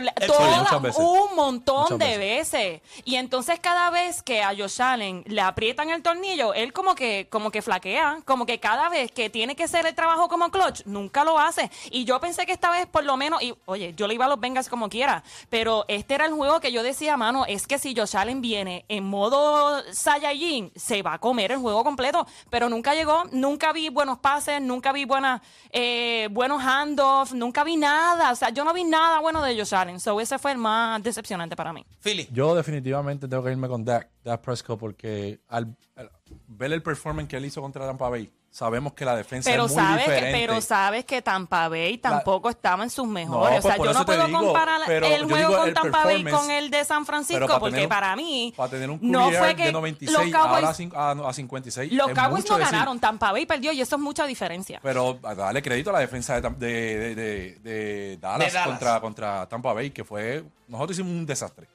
Sí, 0.00 0.26
toda- 0.26 0.78
veces. 0.78 0.98
un 1.02 1.36
montón 1.36 1.98
de 1.98 2.18
veces. 2.18 2.80
Y 3.04 3.16
entonces 3.16 3.58
cada 3.60 3.90
vez 3.90 4.22
que 4.22 4.42
a 4.42 4.54
Josh 4.56 4.80
Allen 4.80 5.22
le 5.26 5.40
aprietan 5.40 5.90
el 5.90 6.02
tornillo, 6.02 6.54
él 6.54 6.72
como 6.72 6.94
que, 6.94 7.28
como 7.30 7.50
que 7.50 7.62
flaquea, 7.62 8.20
como 8.24 8.46
que 8.46 8.58
cada 8.60 8.88
vez 8.88 9.10
que 9.12 9.30
tiene 9.30 9.54
que 9.56 9.64
hacer 9.64 9.86
el 9.86 9.94
trabajo 9.94 10.28
como 10.28 10.50
clutch, 10.50 10.82
nunca 10.86 11.24
lo 11.24 11.38
hace. 11.38 11.70
Y 11.90 12.04
yo 12.04 12.20
pensé 12.20 12.46
que 12.46 12.52
esta 12.52 12.70
vez 12.70 12.86
por 12.86 13.04
lo 13.04 13.16
menos, 13.16 13.42
y 13.42 13.54
oye, 13.66 13.94
yo 13.96 14.06
le 14.06 14.14
iba 14.14 14.24
a 14.24 14.28
los 14.28 14.40
Bengals 14.40 14.68
como 14.68 14.88
quiera, 14.88 15.22
pero 15.50 15.84
este 15.88 16.14
era 16.14 16.26
el 16.26 16.32
juego 16.32 16.60
que 16.60 16.72
yo 16.72 16.82
decía, 16.82 17.16
mano, 17.16 17.44
es 17.46 17.66
que 17.66 17.78
si 17.78 17.94
Josh 17.94 18.16
Allen 18.16 18.40
viene 18.40 18.84
en 18.88 19.04
modo 19.04 19.82
Saiyajin, 19.92 20.72
se 20.76 21.02
va 21.02 21.14
a 21.14 21.18
comer 21.18 21.52
el 21.52 21.58
juego 21.58 21.84
completo. 21.84 22.26
Pero 22.50 22.68
nunca 22.68 22.94
llegó, 22.94 23.24
nunca 23.32 23.72
vi 23.72 23.88
buenos 23.88 24.18
pases, 24.18 24.60
nunca 24.60 24.92
vi 24.92 25.04
buenas, 25.04 25.40
eh, 25.70 26.28
buenos 26.30 26.62
handoffs, 26.62 27.32
nunca 27.32 27.64
vi 27.64 27.76
nada. 27.76 28.32
O 28.32 28.36
sea, 28.36 28.50
yo 28.50 28.64
no 28.64 28.72
vi 28.72 28.84
nada 28.84 29.18
bueno 29.20 29.42
de 29.42 29.56
Josh 29.56 29.74
Allen. 29.74 29.81
So 30.00 30.20
ese 30.20 30.38
fue 30.38 30.52
el 30.52 30.58
más 30.58 31.02
decepcionante 31.02 31.56
para 31.56 31.72
mí. 31.72 31.84
Philly. 32.00 32.28
Yo 32.32 32.54
definitivamente 32.54 33.28
tengo 33.28 33.42
que 33.42 33.50
irme 33.50 33.68
con 33.68 33.84
Dak, 33.84 34.10
Dak 34.24 34.40
Prescott 34.40 34.78
porque 34.78 35.40
al, 35.48 35.76
al 35.96 36.10
ver 36.46 36.72
el 36.72 36.82
performance 36.82 37.28
que 37.28 37.36
él 37.36 37.44
hizo 37.44 37.60
contra 37.60 37.86
Tampa 37.86 38.08
Bay, 38.08 38.32
sabemos 38.54 38.92
que 38.92 39.06
la 39.06 39.16
defensa 39.16 39.48
Pero 39.50 39.64
es 39.64 39.72
muy 39.72 39.80
sabes, 39.82 40.04
que, 40.04 40.10
diferente. 40.12 40.38
pero 40.46 40.60
sabes 40.60 41.04
que 41.06 41.22
Tampa 41.22 41.68
Bay 41.68 41.96
tampoco 41.96 42.50
estaba 42.50 42.84
en 42.84 42.90
sus 42.90 43.06
mejores. 43.08 43.50
No, 43.50 43.58
o 43.58 43.62
sea, 43.62 43.76
pues 43.76 43.76
por 43.78 43.86
yo 43.86 43.92
no 43.98 44.04
puedo 44.04 44.26
digo, 44.26 44.38
comparar 44.40 44.80
pero 44.86 45.06
el 45.06 45.24
juego 45.24 45.56
con 45.56 45.68
el 45.68 45.74
Tampa 45.74 46.04
Bay 46.04 46.22
con 46.22 46.50
el 46.50 46.70
de 46.70 46.84
San 46.84 47.06
Francisco, 47.06 47.46
para 47.46 47.58
porque 47.58 47.82
un- 47.84 47.88
para 47.88 48.14
mí 48.14 48.52
Para 48.54 48.68
tener 48.68 48.90
un 48.90 48.98
no 49.00 49.30
fue 49.30 49.56
que 49.56 49.64
de 49.64 49.72
96 49.72 50.12
los 50.12 50.30
Cowboys, 50.30 50.54
ahora 50.64 50.68
a, 50.68 50.74
cin- 50.74 50.92
a- 50.94 51.28
a 51.30 51.32
56 51.32 51.92
los 51.94 52.10
Cowboys 52.12 52.48
no 52.50 52.58
decir. 52.58 52.72
ganaron, 52.72 53.00
Tampa 53.00 53.32
Bay 53.32 53.46
perdió 53.46 53.72
y 53.72 53.80
eso 53.80 53.96
es 53.96 54.02
mucha 54.02 54.26
diferencia. 54.26 54.80
Pero 54.82 55.18
a 55.22 55.34
darle 55.34 55.62
crédito 55.62 55.88
a 55.88 55.94
la 55.94 56.00
defensa 56.00 56.38
de, 56.38 56.50
de, 56.50 56.98
de- 56.98 57.14
de- 57.14 57.58
de 57.62 58.16
Dallas, 58.18 58.48
De 58.48 58.52
Dallas. 58.52 58.66
Contra, 58.68 59.00
contra 59.00 59.46
Tampa 59.48 59.72
Bay, 59.72 59.90
que 59.90 60.04
fue. 60.04 60.44
Nosotros 60.68 60.98
himos 60.98 61.10
un 61.12 61.24
desastre. 61.26 61.66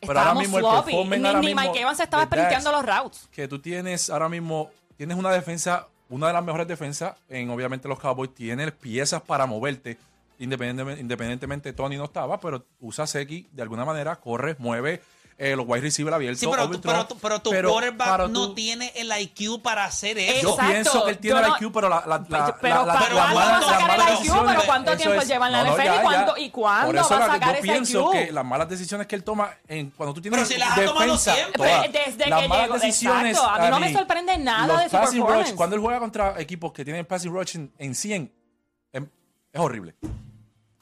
Pero 0.00 0.18
ahora 0.18 0.34
mismo 0.34 0.58
el 0.58 0.64
sloppy. 0.64 0.84
performance 0.90 1.20
Ni, 1.20 1.26
ahora 1.28 1.40
ni 1.40 1.46
mismo 1.46 1.60
Mike 1.62 1.80
Evans 1.82 2.00
estaba 2.00 2.24
sprinteando 2.24 2.72
los 2.72 2.84
routes. 2.84 3.28
Que 3.30 3.46
tú 3.46 3.60
tienes 3.60 4.10
ahora 4.10 4.28
mismo. 4.28 4.70
Tienes 4.96 5.16
una 5.18 5.30
defensa, 5.30 5.86
una 6.08 6.28
de 6.28 6.32
las 6.32 6.44
mejores 6.44 6.68
defensas 6.68 7.16
en 7.28 7.50
obviamente 7.50 7.88
los 7.88 7.98
Cowboys. 7.98 8.34
Tienes 8.34 8.72
piezas 8.72 9.22
para 9.22 9.46
moverte. 9.46 9.98
Independientemente, 10.38 11.00
independientemente 11.00 11.72
Tony 11.72 11.96
no 11.96 12.04
estaba, 12.04 12.38
pero 12.40 12.64
usa 12.80 13.06
Seki 13.06 13.48
de 13.52 13.62
alguna 13.62 13.84
manera, 13.84 14.16
corre, 14.16 14.56
mueve. 14.58 15.00
Eh, 15.38 15.54
los 15.54 15.66
wide 15.68 15.82
receivers 15.82 16.14
abiertos. 16.14 16.40
Sí, 16.40 16.46
pero, 16.50 16.62
tu- 16.62 16.68
overthrow, 16.70 16.92
pero, 16.94 17.06
tu- 17.06 17.18
pero 17.18 17.42
tu 17.42 17.50
pero 17.50 17.70
quarterback 17.70 18.08
para 18.08 18.26
no 18.28 18.48
tú- 18.48 18.54
tiene 18.54 18.90
el 18.96 19.12
IQ 19.20 19.60
para 19.60 19.84
hacer 19.84 20.16
eso. 20.18 20.56
Yo 20.56 20.56
pienso 20.56 21.04
que 21.04 21.10
él 21.10 21.18
tiene 21.18 21.40
el 21.40 21.46
IQ, 21.48 21.70
pero 21.72 21.90
la, 21.90 22.02
la, 22.06 22.24
la, 22.26 22.56
pero 22.58 22.74
la- 22.76 22.84
la- 22.86 22.92
¿para 22.94 23.14
la 23.14 23.32
cuándo 23.32 23.34
mala- 23.34 23.34
va 23.34 23.56
a 23.56 23.60
las 23.60 23.66
sacar 23.66 24.00
el 24.00 24.14
IQ? 24.26 24.32
¿Pero 24.46 24.62
cuánto 24.64 24.96
tiempo 24.96 25.20
es- 25.20 25.28
lleva 25.28 25.46
en 25.46 25.52
la 25.52 25.58
no, 25.64 25.64
no, 25.70 25.72
NFL? 25.76 25.84
ya, 25.84 25.96
¿Y 25.96 26.00
cuándo- 26.02 26.36
y 26.38 26.50
cuándo 26.50 26.86
Por 26.86 26.96
eso 26.96 27.08
va 27.10 27.16
a 27.16 27.18
la 27.20 27.26
que 27.26 27.32
sacar 27.32 27.48
yo 27.48 27.54
ese 27.54 27.62
pienso 27.62 28.00
IQ? 28.00 28.12
que 28.12 28.32
las 28.32 28.44
malas 28.46 28.68
decisiones 28.70 29.06
que 29.06 29.14
él 29.14 29.24
toma 29.24 29.50
en, 29.68 29.90
cuando 29.90 30.14
tú 30.14 30.22
tienes 30.22 30.38
Pero 30.40 30.48
si 30.50 30.58
las 30.58 30.70
ha 30.70 30.84
tomado 30.86 31.00
defensa, 31.12 31.34
siempre. 31.34 31.62
todas, 31.62 31.92
Desde 31.92 32.30
las 32.30 32.40
que 32.42 32.48
malas 32.48 32.66
llegó, 32.66 32.78
decisiones, 32.78 33.36
exacto. 33.36 33.50
A 33.50 33.64
mí 33.64 33.70
no 33.70 33.80
me 33.80 33.92
sorprende 33.92 34.38
nada 34.38 34.78
de 34.78 34.84
su 34.88 34.90
passing 34.96 35.18
rush, 35.20 35.26
performance. 35.26 35.54
cuando 35.54 35.76
él 35.76 35.82
juega 35.82 35.98
contra 36.00 36.40
equipos 36.40 36.72
que 36.72 36.82
tienen 36.82 37.04
passing 37.04 37.30
rush 37.30 37.56
en, 37.56 37.70
en 37.76 37.94
100, 37.94 38.32
es, 38.90 39.02
es 39.52 39.60
horrible. 39.60 39.94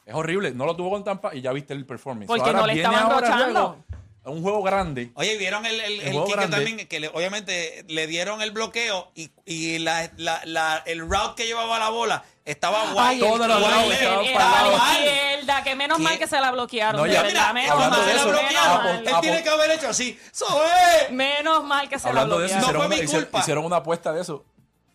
Es 0.06 0.14
horrible. 0.14 0.52
No 0.52 0.66
lo 0.66 0.76
tuvo 0.76 0.90
con 0.90 1.02
Tampa 1.02 1.34
y 1.34 1.40
ya 1.40 1.50
viste 1.52 1.72
el 1.72 1.86
performance. 1.86 2.26
Porque 2.28 2.42
Ahora 2.42 2.60
no 2.60 2.66
le 2.68 2.74
estaban 2.74 3.10
rochando. 3.10 3.84
Un 4.24 4.42
juego 4.42 4.62
grande. 4.62 5.10
Oye, 5.14 5.36
¿vieron 5.36 5.66
el, 5.66 5.80
el, 5.80 6.00
El 6.00 6.16
el 6.16 6.24
kick 6.24 6.38
que 6.38 6.48
también? 6.48 6.88
Que 6.88 7.00
le- 7.00 7.08
obviamente 7.08 7.84
le 7.88 8.06
dieron 8.06 8.40
el 8.42 8.50
bloqueo 8.52 9.10
y, 9.14 9.30
y 9.44 9.78
la, 9.78 10.10
la, 10.16 10.40
la- 10.44 10.82
el 10.86 11.00
route 11.00 11.34
que 11.36 11.46
llevaba 11.46 11.78
la 11.78 11.90
bola 11.90 12.24
estaba 12.44 12.92
guay. 12.92 13.18
Todos 13.18 13.46
los 13.46 13.60
Guay, 13.60 13.72
routes 13.74 13.88
le- 13.88 13.94
estaban 14.04 14.24
Él 14.24 14.32
para 14.34 14.44
era 14.44 14.60
el 14.60 14.66
a 14.66 14.76
lado. 14.76 14.78
la 14.78 14.92
izquierda, 14.94 15.64
que 15.64 15.74
menos 15.76 15.96
¿Qué? 15.98 16.04
mal 16.04 16.18
que 16.18 16.26
se 16.26 16.40
la 16.40 16.50
bloquearon. 16.52 16.96
No, 17.00 17.06
de 17.06 17.12
ya, 17.12 17.22
verdad, 17.22 17.32
Mira, 17.32 17.52
menos 17.52 17.70
hablando 17.72 17.96
cuando 17.96 18.12
de 18.12 18.18
se 18.18 18.24
mal, 18.26 18.26
la 18.26 18.32
menos 18.42 18.50
bloquearon, 18.50 18.76
Apple- 18.96 19.04
mal. 19.10 19.14
él 19.14 19.20
tiene 19.20 19.42
que 19.42 19.48
haber 19.50 19.70
hecho 19.72 19.88
así. 19.88 20.18
¡Eso 20.32 20.62
es! 20.64 21.10
Menos 21.10 21.64
mal 21.64 21.88
que 21.88 21.98
se 21.98 22.08
Hablando 22.08 22.36
la 22.38 22.40
de 22.42 22.46
eso, 22.46 22.54
bloquearon. 22.56 22.82
No 22.82 22.88
fue 22.88 22.96
mi 22.96 23.02
hicieron- 23.04 23.24
culpa. 23.24 23.38
hicieron 23.40 23.64
una 23.64 23.76
apuesta 23.76 24.12
de 24.12 24.20
eso. 24.22 24.44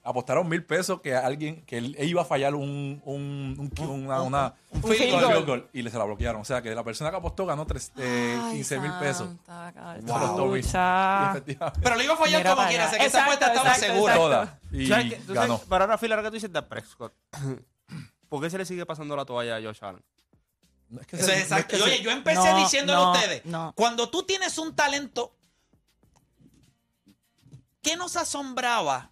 Apostaron 0.10 0.48
mil 0.50 0.66
pesos 0.66 1.02
que 1.02 1.16
alguien, 1.16 1.64
que 1.66 1.78
él 1.78 1.96
iba 2.00 2.24
a 2.24 2.26
fallar 2.26 2.56
un, 2.56 3.00
un, 3.06 3.72
un, 3.80 3.88
una, 3.90 4.22
una- 4.24 4.56
un 4.72 4.78
un 4.78 4.84
field 4.84 4.98
field 5.04 5.22
goal. 5.22 5.46
goal, 5.46 5.70
y 5.72 5.82
le 5.84 5.92
se 5.92 5.98
la 6.00 6.04
bloquearon. 6.06 6.42
O 6.42 6.46
sea 6.46 6.62
que 6.64 6.74
la 6.74 6.84
persona 6.84 7.12
que 7.12 7.18
apostó 7.18 7.46
ganó 7.46 7.66
tres, 7.68 7.92
eh, 7.98 8.40
15 8.52 8.80
mil 8.80 8.92
pesos. 9.00 9.30
Eso 10.04 10.16
apostó 10.16 10.46
mil. 10.48 10.56
Y 10.56 10.60
efectivamente, 10.60 11.80
Pero 11.84 11.96
lo 11.96 12.02
iba 12.04 12.14
a 12.16 12.18
fallar 12.18 12.40
Mira 12.42 12.56
como 12.56 12.68
quiera. 12.68 12.90
Sé 12.90 12.98
que 12.98 13.06
esa 13.06 13.24
apuesta 13.24 13.48
estaba 13.54 13.70
exacto, 13.76 13.94
segura. 13.94 14.60
Y 14.72 14.88
ganó. 15.34 15.60
Para 15.60 15.98
Phil, 15.98 16.12
ahora 16.12 16.24
que 16.24 16.30
tú 16.30 16.34
dices 16.36 16.52
de 16.52 16.62
Prescott, 16.64 17.14
¿por 18.30 18.42
qué 18.42 18.50
se 18.50 18.58
le 18.58 18.66
sigue 18.66 18.86
pasando 18.86 19.16
la 19.16 19.26
toalla 19.26 19.58
a 19.58 19.62
Josh 19.62 19.78
Allen? 19.84 20.04
No 20.90 21.02
es 21.02 21.08
que 21.08 21.18
Eso 21.18 21.26
se- 21.28 21.42
es 21.42 21.50
no 21.52 21.58
es 21.58 21.66
que 21.66 21.76
Oye, 21.76 21.98
se- 21.98 22.04
yo 22.04 22.10
empecé 22.10 22.52
No, 22.52 22.58
diciéndole 22.58 22.98
a 23.00 23.12
ustedes, 23.12 23.46
no. 23.46 23.74
cuando 23.76 24.10
tú 24.10 24.24
tienes 24.24 24.58
un 24.58 24.76
talento, 24.76 25.36
¿qué 27.84 27.96
nos 27.96 28.16
asombraba 28.16 29.12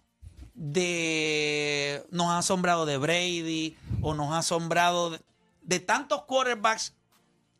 de... 0.58 2.04
Nos 2.10 2.26
ha 2.28 2.38
asombrado 2.38 2.86
de 2.86 2.96
Brady 2.98 3.76
o 4.02 4.14
nos 4.14 4.32
ha 4.32 4.38
asombrado 4.38 5.10
de, 5.10 5.20
de 5.62 5.80
tantos 5.80 6.22
quarterbacks 6.24 6.94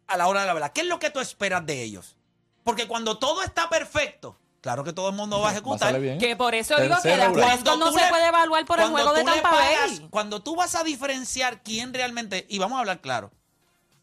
a 0.07 0.17
la 0.17 0.27
hora 0.27 0.41
de 0.43 0.47
la 0.47 0.55
verdad? 0.55 0.73
¿Qué 0.73 0.83
es 0.83 0.87
lo 0.87 0.99
que 0.99 1.11
tú 1.11 1.21
esperas 1.21 1.65
de 1.67 1.83
ellos? 1.83 2.17
Porque 2.65 2.87
cuando 2.87 3.19
todo 3.19 3.43
está 3.43 3.69
perfecto, 3.71 4.37
claro 4.61 4.85
que 4.85 4.93
todo 4.93 5.09
el 5.09 5.15
mundo 5.15 5.41
va 5.41 5.49
a 5.51 5.53
ejecutar. 5.53 5.99
Que 6.19 6.37
por 6.37 6.55
eso 6.55 6.79
digo 6.81 6.97
que 7.03 7.17
regular. 7.17 7.59
Prescott 7.61 7.79
no 7.79 7.93
se 7.93 8.01
le- 8.03 8.09
puede 8.11 8.27
evaluar 8.29 8.65
por 8.67 8.79
el 8.79 8.91
cuando 8.91 9.11
juego 9.11 9.15
de 9.19 9.25
Tampa 9.25 9.51
pagas- 9.51 9.99
Bay. 10.01 10.09
Cuando 10.11 10.43
tú 10.43 10.57
vas 10.57 10.75
a 10.75 10.83
diferenciar 10.85 11.63
quién 11.63 11.95
realmente, 11.95 12.47
y 12.49 12.59
vamos 12.59 12.77
a 12.77 12.81
hablar 12.81 13.01
claro, 13.01 13.31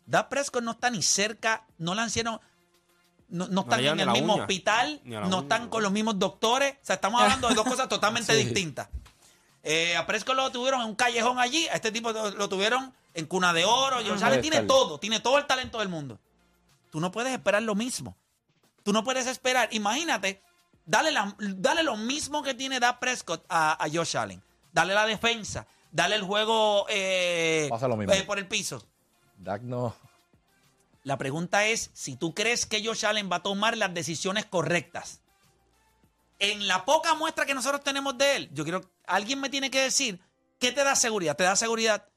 Dak 0.07 0.29
Prescott 0.29 0.63
no 0.63 0.71
está 0.71 0.89
ni 0.89 1.01
cerca, 1.01 1.65
no 1.77 1.95
le 1.95 2.05
hicieron, 2.05 2.39
no, 3.29 3.47
no 3.47 3.61
están 3.61 3.79
en 3.85 3.99
el 3.99 4.09
mismo 4.11 4.33
uña. 4.35 4.43
hospital, 4.43 5.01
no 5.05 5.41
están 5.41 5.69
con 5.69 5.83
los 5.83 5.91
mismos 5.91 6.17
doctores, 6.19 6.73
o 6.81 6.85
sea, 6.85 6.95
estamos 6.95 7.21
hablando 7.21 7.47
de 7.49 7.55
dos 7.55 7.65
cosas 7.65 7.87
totalmente 7.89 8.33
Sí. 8.37 8.43
distintas. 8.45 8.87
Eh, 9.63 9.95
a 9.97 10.05
Prescott 10.05 10.35
lo 10.35 10.51
tuvieron 10.51 10.81
en 10.81 10.87
un 10.89 10.95
callejón 10.95 11.39
allí, 11.39 11.67
a 11.69 11.73
este 11.73 11.91
tipo 11.91 12.11
lo, 12.11 12.49
tuvieron 12.49 12.93
en 13.15 13.25
cuna 13.25 13.51
de 13.51 13.65
oro, 13.65 13.97
o 13.97 14.01
sea, 14.03 14.27
Puede 14.27 14.35
le 14.35 14.41
tiene 14.41 14.61
todo, 14.61 14.99
tiene 14.99 15.19
todo 15.19 15.37
el 15.39 15.45
talento 15.47 15.79
del 15.79 15.89
mundo. 15.89 16.19
Tú 16.91 16.99
no 16.99 17.11
puedes 17.11 17.33
esperar 17.33 17.63
lo 17.63 17.73
mismo. 17.75 18.15
Tú 18.83 18.93
no 18.93 19.03
puedes 19.03 19.25
esperar. 19.25 19.69
Imagínate, 19.71 20.41
dale, 20.85 21.11
la- 21.11 21.35
dale 21.39 21.81
lo 21.81 21.97
mismo 21.97 22.43
que 22.43 22.53
tiene 22.53 22.79
Dak 22.79 22.99
Prescott 22.99 23.43
a, 23.49 23.83
a 23.83 23.89
Josh 23.91 24.15
Allen. 24.15 24.41
Dale 24.71 24.93
la 24.93 25.05
defensa. 25.07 25.65
Dale 25.91 26.15
el 26.15 26.23
juego 26.23 26.85
eh, 26.89 27.67
Pasa 27.69 27.87
lo 27.87 27.97
mismo. 27.97 28.13
eh, 28.13 28.23
por 28.23 28.37
el 28.37 28.47
piso. 28.47 28.85
Dak 29.37 29.61
no. 29.63 29.95
La 31.05 31.19
pregunta 31.19 31.67
es 31.67 31.91
si 31.93 32.15
tú 32.15 32.33
crees 32.33 32.65
que 32.65 32.83
Josh 32.83 33.05
Allen 33.05 33.29
va 33.31 33.37
a 33.37 33.43
tomar 33.43 33.77
las 33.77 33.93
decisiones 33.93 34.45
correctas. 34.45 35.21
En 36.39 36.67
la 36.67 36.83
poca 36.83 37.13
muestra 37.13 37.45
que 37.45 37.53
nosotros 37.53 37.83
tenemos 37.83 38.17
de 38.17 38.35
él, 38.35 38.49
yo 38.51 38.63
quiero, 38.63 38.81
alguien 39.05 39.39
me 39.39 39.51
tiene 39.51 39.69
que 39.69 39.81
decir, 39.81 40.19
¿qué 40.59 40.71
te 40.71 40.83
da 40.83 40.95
seguridad? 40.95 41.37
¿Te 41.37 41.43
da 41.43 41.55
seguridad? 41.55 42.09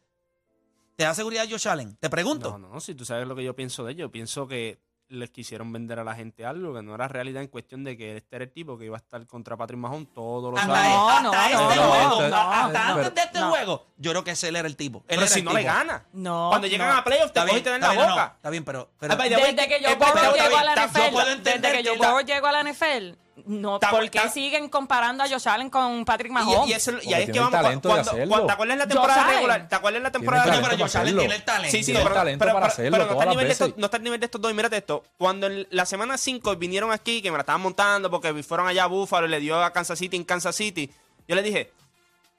¿Te 0.97 1.04
da 1.04 1.14
seguridad 1.14 1.47
Josh 1.49 1.68
Allen? 1.68 1.97
Te 2.00 2.09
pregunto. 2.09 2.59
No, 2.59 2.71
no, 2.71 2.80
si 2.80 2.95
tú 2.95 3.04
sabes 3.04 3.28
lo 3.28 3.37
que 3.37 3.45
yo 3.45 3.54
pienso 3.54 3.85
de 3.85 3.92
ellos, 3.92 4.11
pienso 4.11 4.49
que 4.49 4.78
les 5.10 5.30
quisieron 5.30 5.72
vender 5.72 5.98
a 5.98 6.04
la 6.04 6.14
gente 6.14 6.44
algo 6.44 6.74
que 6.74 6.82
no 6.82 6.94
era 6.94 7.08
realidad 7.08 7.42
en 7.42 7.48
cuestión 7.48 7.82
de 7.84 7.96
que 7.96 8.16
este 8.18 8.36
era 8.36 8.44
el 8.44 8.52
tipo 8.52 8.76
que 8.76 8.84
iba 8.84 8.96
a 8.96 9.00
estar 9.00 9.26
contra 9.26 9.56
Patrick 9.56 9.78
Mahomes 9.80 10.12
todos 10.12 10.52
los 10.52 10.60
Hasta, 10.60 10.82
años. 10.82 10.96
No, 10.96 11.08
hasta 11.10 11.22
no, 11.22 11.32
este 11.70 11.76
no, 11.80 11.82
juego, 11.90 12.20
no, 12.28 12.36
hasta 12.36 12.84
no, 12.88 12.94
antes 12.94 13.14
de 13.14 13.20
este 13.22 13.40
no. 13.40 13.50
juego, 13.50 13.86
yo 13.96 14.10
creo 14.10 14.24
que 14.24 14.30
ese 14.32 14.48
él 14.48 14.56
era 14.56 14.68
el 14.68 14.76
tipo. 14.76 14.98
Él 15.08 15.16
Pero 15.18 15.26
si 15.26 15.38
el 15.40 15.44
no 15.46 15.52
le 15.52 15.60
tipo. 15.60 15.72
gana. 15.72 16.04
No, 16.12 16.48
Cuando 16.50 16.66
llegan 16.66 16.88
no. 16.88 16.96
a 16.98 17.04
playoffs 17.04 17.32
te 17.32 17.38
Está 17.38 17.50
cogen 17.50 17.54
bien, 17.54 17.60
y 17.60 17.64
te 17.64 17.70
den 17.70 17.82
está 17.82 17.88
la 17.94 18.00
bien, 18.00 18.10
boca. 18.10 18.32
está 18.36 18.50
bien, 18.50 18.64
pero, 18.64 18.90
pero 18.98 19.16
way, 19.16 19.28
Desde 19.30 19.68
que 19.68 19.78
pero- 19.78 20.34
llegó 20.34 20.58
a 20.58 20.64
la 20.64 20.74
yo 20.86 20.92
puedo 20.92 21.24
NFL, 21.26 21.32
entender 21.32 21.60
desde 21.72 21.82
que 21.82 21.96
Burrow 21.98 22.20
llegó 22.20 22.46
a 22.46 22.52
la 22.52 22.60
NFL, 22.64 23.16
no, 23.47 23.78
¿por 23.80 24.11
qué 24.11 24.28
siguen 24.30 24.68
comparando 24.68 25.23
a 25.25 25.28
Josh 25.28 25.49
Allen 25.49 25.71
con 25.71 26.04
Patrick 26.04 26.33
Mahomes? 26.33 26.68
Y, 26.68 26.71
y 26.71 26.75
eso- 26.75 26.92
y 27.02 27.12
ahí 27.14 27.25
es 27.25 27.30
que 27.30 27.38
vamos. 27.40 27.61
Cuando, 27.61 27.88
cuando- 27.88 28.47
¿Te 28.47 28.52
acuerdas 28.52 28.76
la 28.78 28.85
Josh 28.85 28.92
temporada 28.92 29.23
Allen. 29.25 29.35
regular? 29.37 29.68
¿Te 29.68 29.75
acuerdas 29.75 30.02
la 30.02 30.11
temporada 30.12 30.45
regular? 30.45 30.71
pero 30.71 30.83
Josh 30.85 30.97
Allen 30.97 31.18
tiene 31.18 31.35
el 31.35 31.45
talento. 31.45 31.71
Sí, 31.71 31.78
sí, 31.78 31.85
Tiene 31.87 32.00
no, 32.00 32.02
el 32.02 32.09
pero, 32.09 32.21
talento 32.21 32.45
pero- 32.45 32.54
para 32.54 32.66
pero- 32.66 32.73
hacerlo 32.73 32.90
pero 32.90 32.99
no 32.99 33.02
está 33.04 33.14
todas 33.14 33.23
al 33.23 33.26
las 33.28 33.35
nivel 33.37 33.45
de 33.45 33.49
veces. 33.49 33.66
estos, 33.68 33.78
no 33.78 33.85
está 33.87 33.97
al 33.97 34.02
nivel 34.02 34.21
de 34.21 34.26
estos 34.26 34.40
dos. 34.40 34.50
Y 34.50 34.54
mírate 34.54 34.76
esto. 34.76 35.04
Cuando 35.16 35.47
en 35.47 35.66
la 35.71 35.87
semana 35.87 36.18
5 36.18 36.57
vinieron 36.57 36.90
aquí, 36.92 37.23
que 37.23 37.30
me 37.30 37.37
la 37.37 37.42
estaban 37.42 37.61
montando 37.61 38.11
porque 38.11 38.42
fueron 38.42 38.66
allá 38.68 38.85
a 38.85 38.87
Buffalo 38.87 39.26
y 39.26 39.30
le 39.30 39.40
dio 39.40 39.62
a 39.62 39.73
Kansas 39.73 39.99
City 39.99 40.16
en 40.16 40.25
Kansas 40.25 40.54
City, 40.57 40.90
yo 41.26 41.35
le 41.35 41.42
dije, 41.42 41.71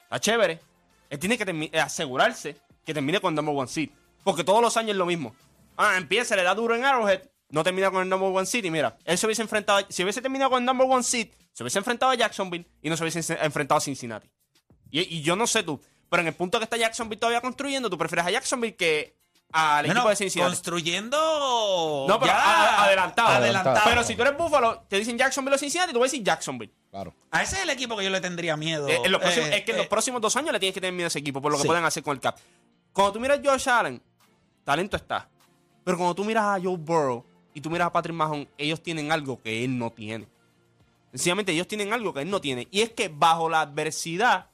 está 0.03 0.19
chévere. 0.19 0.59
Él 1.09 1.19
tiene 1.19 1.37
que 1.37 1.71
asegurarse 1.79 2.55
que 2.85 2.93
termine 2.93 3.19
con 3.19 3.33
number 3.35 3.55
one 3.55 3.67
seed. 3.67 3.89
Porque 4.23 4.43
todos 4.43 4.61
los 4.61 4.75
años 4.77 4.91
es 4.91 4.97
lo 4.97 5.05
mismo. 5.05 5.35
Ah, 5.77 5.95
empieza, 5.97 6.35
le 6.35 6.43
da 6.43 6.53
duro 6.53 6.75
en 6.75 6.83
Arrowhead, 6.85 7.21
no 7.49 7.63
termina 7.63 7.89
con 7.91 8.01
el 8.03 8.09
number 8.09 8.29
one 8.29 8.45
seed. 8.45 8.65
Y 8.65 8.71
mira, 8.71 8.97
él 9.05 9.17
se 9.17 9.25
hubiese 9.25 9.41
enfrentado, 9.41 9.85
si 9.89 10.03
hubiese 10.03 10.21
terminado 10.21 10.51
con 10.51 10.59
el 10.59 10.65
number 10.65 10.87
one 10.89 11.03
seed, 11.03 11.29
se 11.53 11.63
hubiese 11.63 11.79
enfrentado 11.79 12.11
a 12.11 12.15
Jacksonville 12.15 12.67
y 12.81 12.89
no 12.89 12.97
se 12.97 13.03
hubiese 13.03 13.37
enfrentado 13.41 13.77
a 13.77 13.81
Cincinnati. 13.81 14.29
Y, 14.91 15.01
y 15.17 15.21
yo 15.21 15.35
no 15.35 15.45
sé 15.47 15.63
tú, 15.63 15.79
pero 16.09 16.21
en 16.21 16.27
el 16.27 16.33
punto 16.33 16.57
que 16.59 16.63
está 16.63 16.77
Jacksonville 16.77 17.19
todavía 17.19 17.41
construyendo, 17.41 17.89
tú 17.89 17.97
prefieres 17.97 18.25
a 18.25 18.31
Jacksonville 18.31 18.75
que 18.75 19.17
al 19.51 19.85
equipo 19.85 20.07
de 20.09 20.15
Cincinnati. 20.15 20.51
construyendo. 20.51 22.05
No, 22.07 22.19
pero 22.19 22.31
ya, 22.31 22.37
a- 22.39 22.83
adelantado. 22.85 23.29
adelantado. 23.29 23.81
Pero 23.83 24.03
si 24.03 24.15
tú 24.15 24.21
eres 24.21 24.37
Buffalo, 24.37 24.85
te 24.87 24.97
dicen 24.97 25.17
Jacksonville 25.17 25.55
o 25.55 25.57
Cincinnati, 25.59 25.91
tú 25.91 25.99
vas 25.99 26.09
a 26.09 26.11
decir 26.11 26.23
Jacksonville. 26.23 26.71
Claro. 26.91 27.13
A 27.31 27.43
ese 27.43 27.57
es 27.57 27.63
el 27.63 27.69
equipo 27.71 27.95
que 27.97 28.03
yo 28.03 28.09
le 28.09 28.21
tendría 28.21 28.55
miedo. 28.57 28.87
Eh, 28.87 28.99
en 29.03 29.11
los 29.11 29.21
próximos- 29.21 29.49
Eh, 29.49 29.57
es 29.57 29.63
que 29.63 29.71
en 29.71 29.77
eh, 29.77 29.79
los 29.79 29.87
próximos 29.87 30.21
dos 30.21 30.35
años 30.35 30.51
le 30.53 30.59
tienes 30.59 30.73
que 30.73 30.81
tener 30.81 30.93
miedo 30.93 31.05
a 31.05 31.09
ese 31.09 31.19
equipo 31.19 31.41
por 31.41 31.51
lo 31.51 31.57
que 31.57 31.63
Sí. 31.63 31.67
pueden 31.67 31.83
hacer 31.85 32.03
con 32.03 32.13
el 32.15 32.19
cap. 32.21 32.37
Cuando 32.93 33.13
tú 33.13 33.19
miras 33.19 33.39
a 33.39 33.51
Josh 33.51 33.69
Allen, 33.69 34.01
talento 34.63 34.97
está. 34.97 35.27
Pero 35.83 35.97
cuando 35.97 36.15
tú 36.15 36.23
miras 36.25 36.43
a 36.45 36.59
Joe 36.61 36.77
Burrow 36.77 37.25
y 37.59 37.61
tú 37.61 37.69
miras 37.69 37.87
a 37.87 37.91
Patrick 37.91 38.15
Mahomes, 38.15 38.47
ellos 38.57 38.81
tienen 38.81 39.11
algo 39.11 39.41
que 39.41 39.65
él 39.65 39.77
no 39.77 39.91
tiene. 39.91 40.25
Sencillamente 41.11 41.51
ellos 41.51 41.67
tienen 41.67 41.91
algo 41.91 42.13
que 42.13 42.21
él 42.21 42.29
no 42.29 42.39
tiene. 42.39 42.67
Y 42.71 42.79
es 42.81 42.91
que 42.91 43.09
bajo 43.09 43.49
la 43.49 43.61
adversidad, 43.61 44.45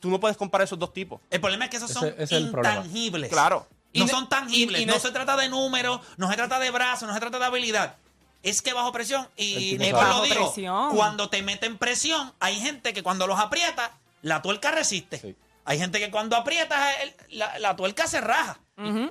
tú 0.00 0.10
no 0.10 0.18
puedes 0.18 0.36
comparar 0.36 0.64
esos 0.66 0.78
dos 0.78 0.92
tipos. 0.92 1.20
El 1.30 1.40
problema 1.40 1.66
es 1.66 1.70
que 1.70 1.76
esos 1.76 1.92
son 1.92 2.12
Ese- 2.18 2.38
intangibles. 2.40 3.30
Claro. 3.30 3.66
No 3.94 4.04
Y 4.04 4.08
son 4.08 4.28
tangibles. 4.28 4.80
y- 4.80 4.82
y 4.82 4.86
no, 4.86 4.94
no- 4.94 4.98
se 5.00 5.10
trata 5.12 5.36
de 5.36 5.48
números, 5.48 6.00
no 6.16 6.28
se 6.30 6.36
trata 6.36 6.58
de 6.58 6.70
brazos, 6.70 7.06
no 7.08 7.14
se 7.14 7.20
trata 7.20 7.38
de 7.38 7.44
habilidad. 7.44 7.96
Es 8.42 8.62
que 8.62 8.72
bajo 8.72 8.90
presión, 8.90 9.28
y 9.36 9.76
lo 9.78 9.84
dijo, 10.22 10.24
presión. 10.46 10.96
cuando 10.96 11.28
te 11.28 11.42
meten 11.42 11.76
presión, 11.76 12.32
hay 12.40 12.58
gente 12.58 12.92
que 12.94 13.02
cuando 13.02 13.26
los 13.26 13.38
aprieta, 13.38 13.92
la 14.22 14.40
tuerca 14.42 14.70
resiste. 14.70 15.18
Sí. 15.18 15.36
Hay 15.64 15.78
gente 15.78 15.98
que 15.98 16.10
cuando 16.10 16.36
aprietas, 16.36 16.80
el- 17.02 17.38
la, 17.38 17.58
la 17.58 17.76
tuerca 17.76 18.06
se 18.06 18.20
raja. 18.20 18.58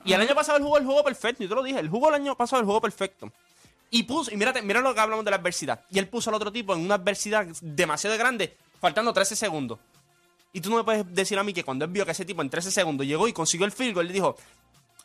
Y 0.03 0.13
el 0.13 0.21
año 0.21 0.33
pasado 0.33 0.57
él 0.57 0.63
jugó 0.63 0.77
el 0.79 0.85
juego 0.85 1.03
perfecto, 1.03 1.43
y 1.43 1.47
te 1.47 1.53
lo 1.53 1.61
dije, 1.61 1.79
él 1.79 1.89
jugó 1.89 2.09
el 2.09 2.15
año 2.15 2.35
pasado 2.35 2.59
el 2.59 2.65
juego 2.65 2.81
perfecto. 2.81 3.31
Y 3.91 4.03
puso, 4.03 4.31
y 4.31 4.37
mírate, 4.37 4.61
mira 4.63 4.81
lo 4.81 4.93
que 4.93 4.99
hablamos 4.99 5.23
de 5.25 5.31
la 5.31 5.37
adversidad. 5.37 5.81
Y 5.91 5.99
él 5.99 6.07
puso 6.07 6.29
al 6.31 6.35
otro 6.35 6.51
tipo 6.51 6.73
en 6.73 6.81
una 6.81 6.95
adversidad 6.95 7.45
demasiado 7.61 8.17
grande, 8.17 8.57
faltando 8.79 9.13
13 9.13 9.35
segundos. 9.35 9.79
Y 10.53 10.61
tú 10.61 10.69
no 10.71 10.77
me 10.77 10.83
puedes 10.83 11.05
decir 11.13 11.37
a 11.37 11.43
mí 11.43 11.53
que 11.53 11.63
cuando 11.63 11.85
él 11.85 11.91
vio 11.91 12.03
que 12.05 12.11
ese 12.11 12.25
tipo 12.25 12.41
en 12.41 12.49
13 12.49 12.71
segundos 12.71 13.05
llegó 13.05 13.27
y 13.27 13.33
consiguió 13.33 13.65
el 13.67 13.71
field 13.71 13.93
goal, 13.93 14.07
le 14.07 14.13
dijo, 14.13 14.35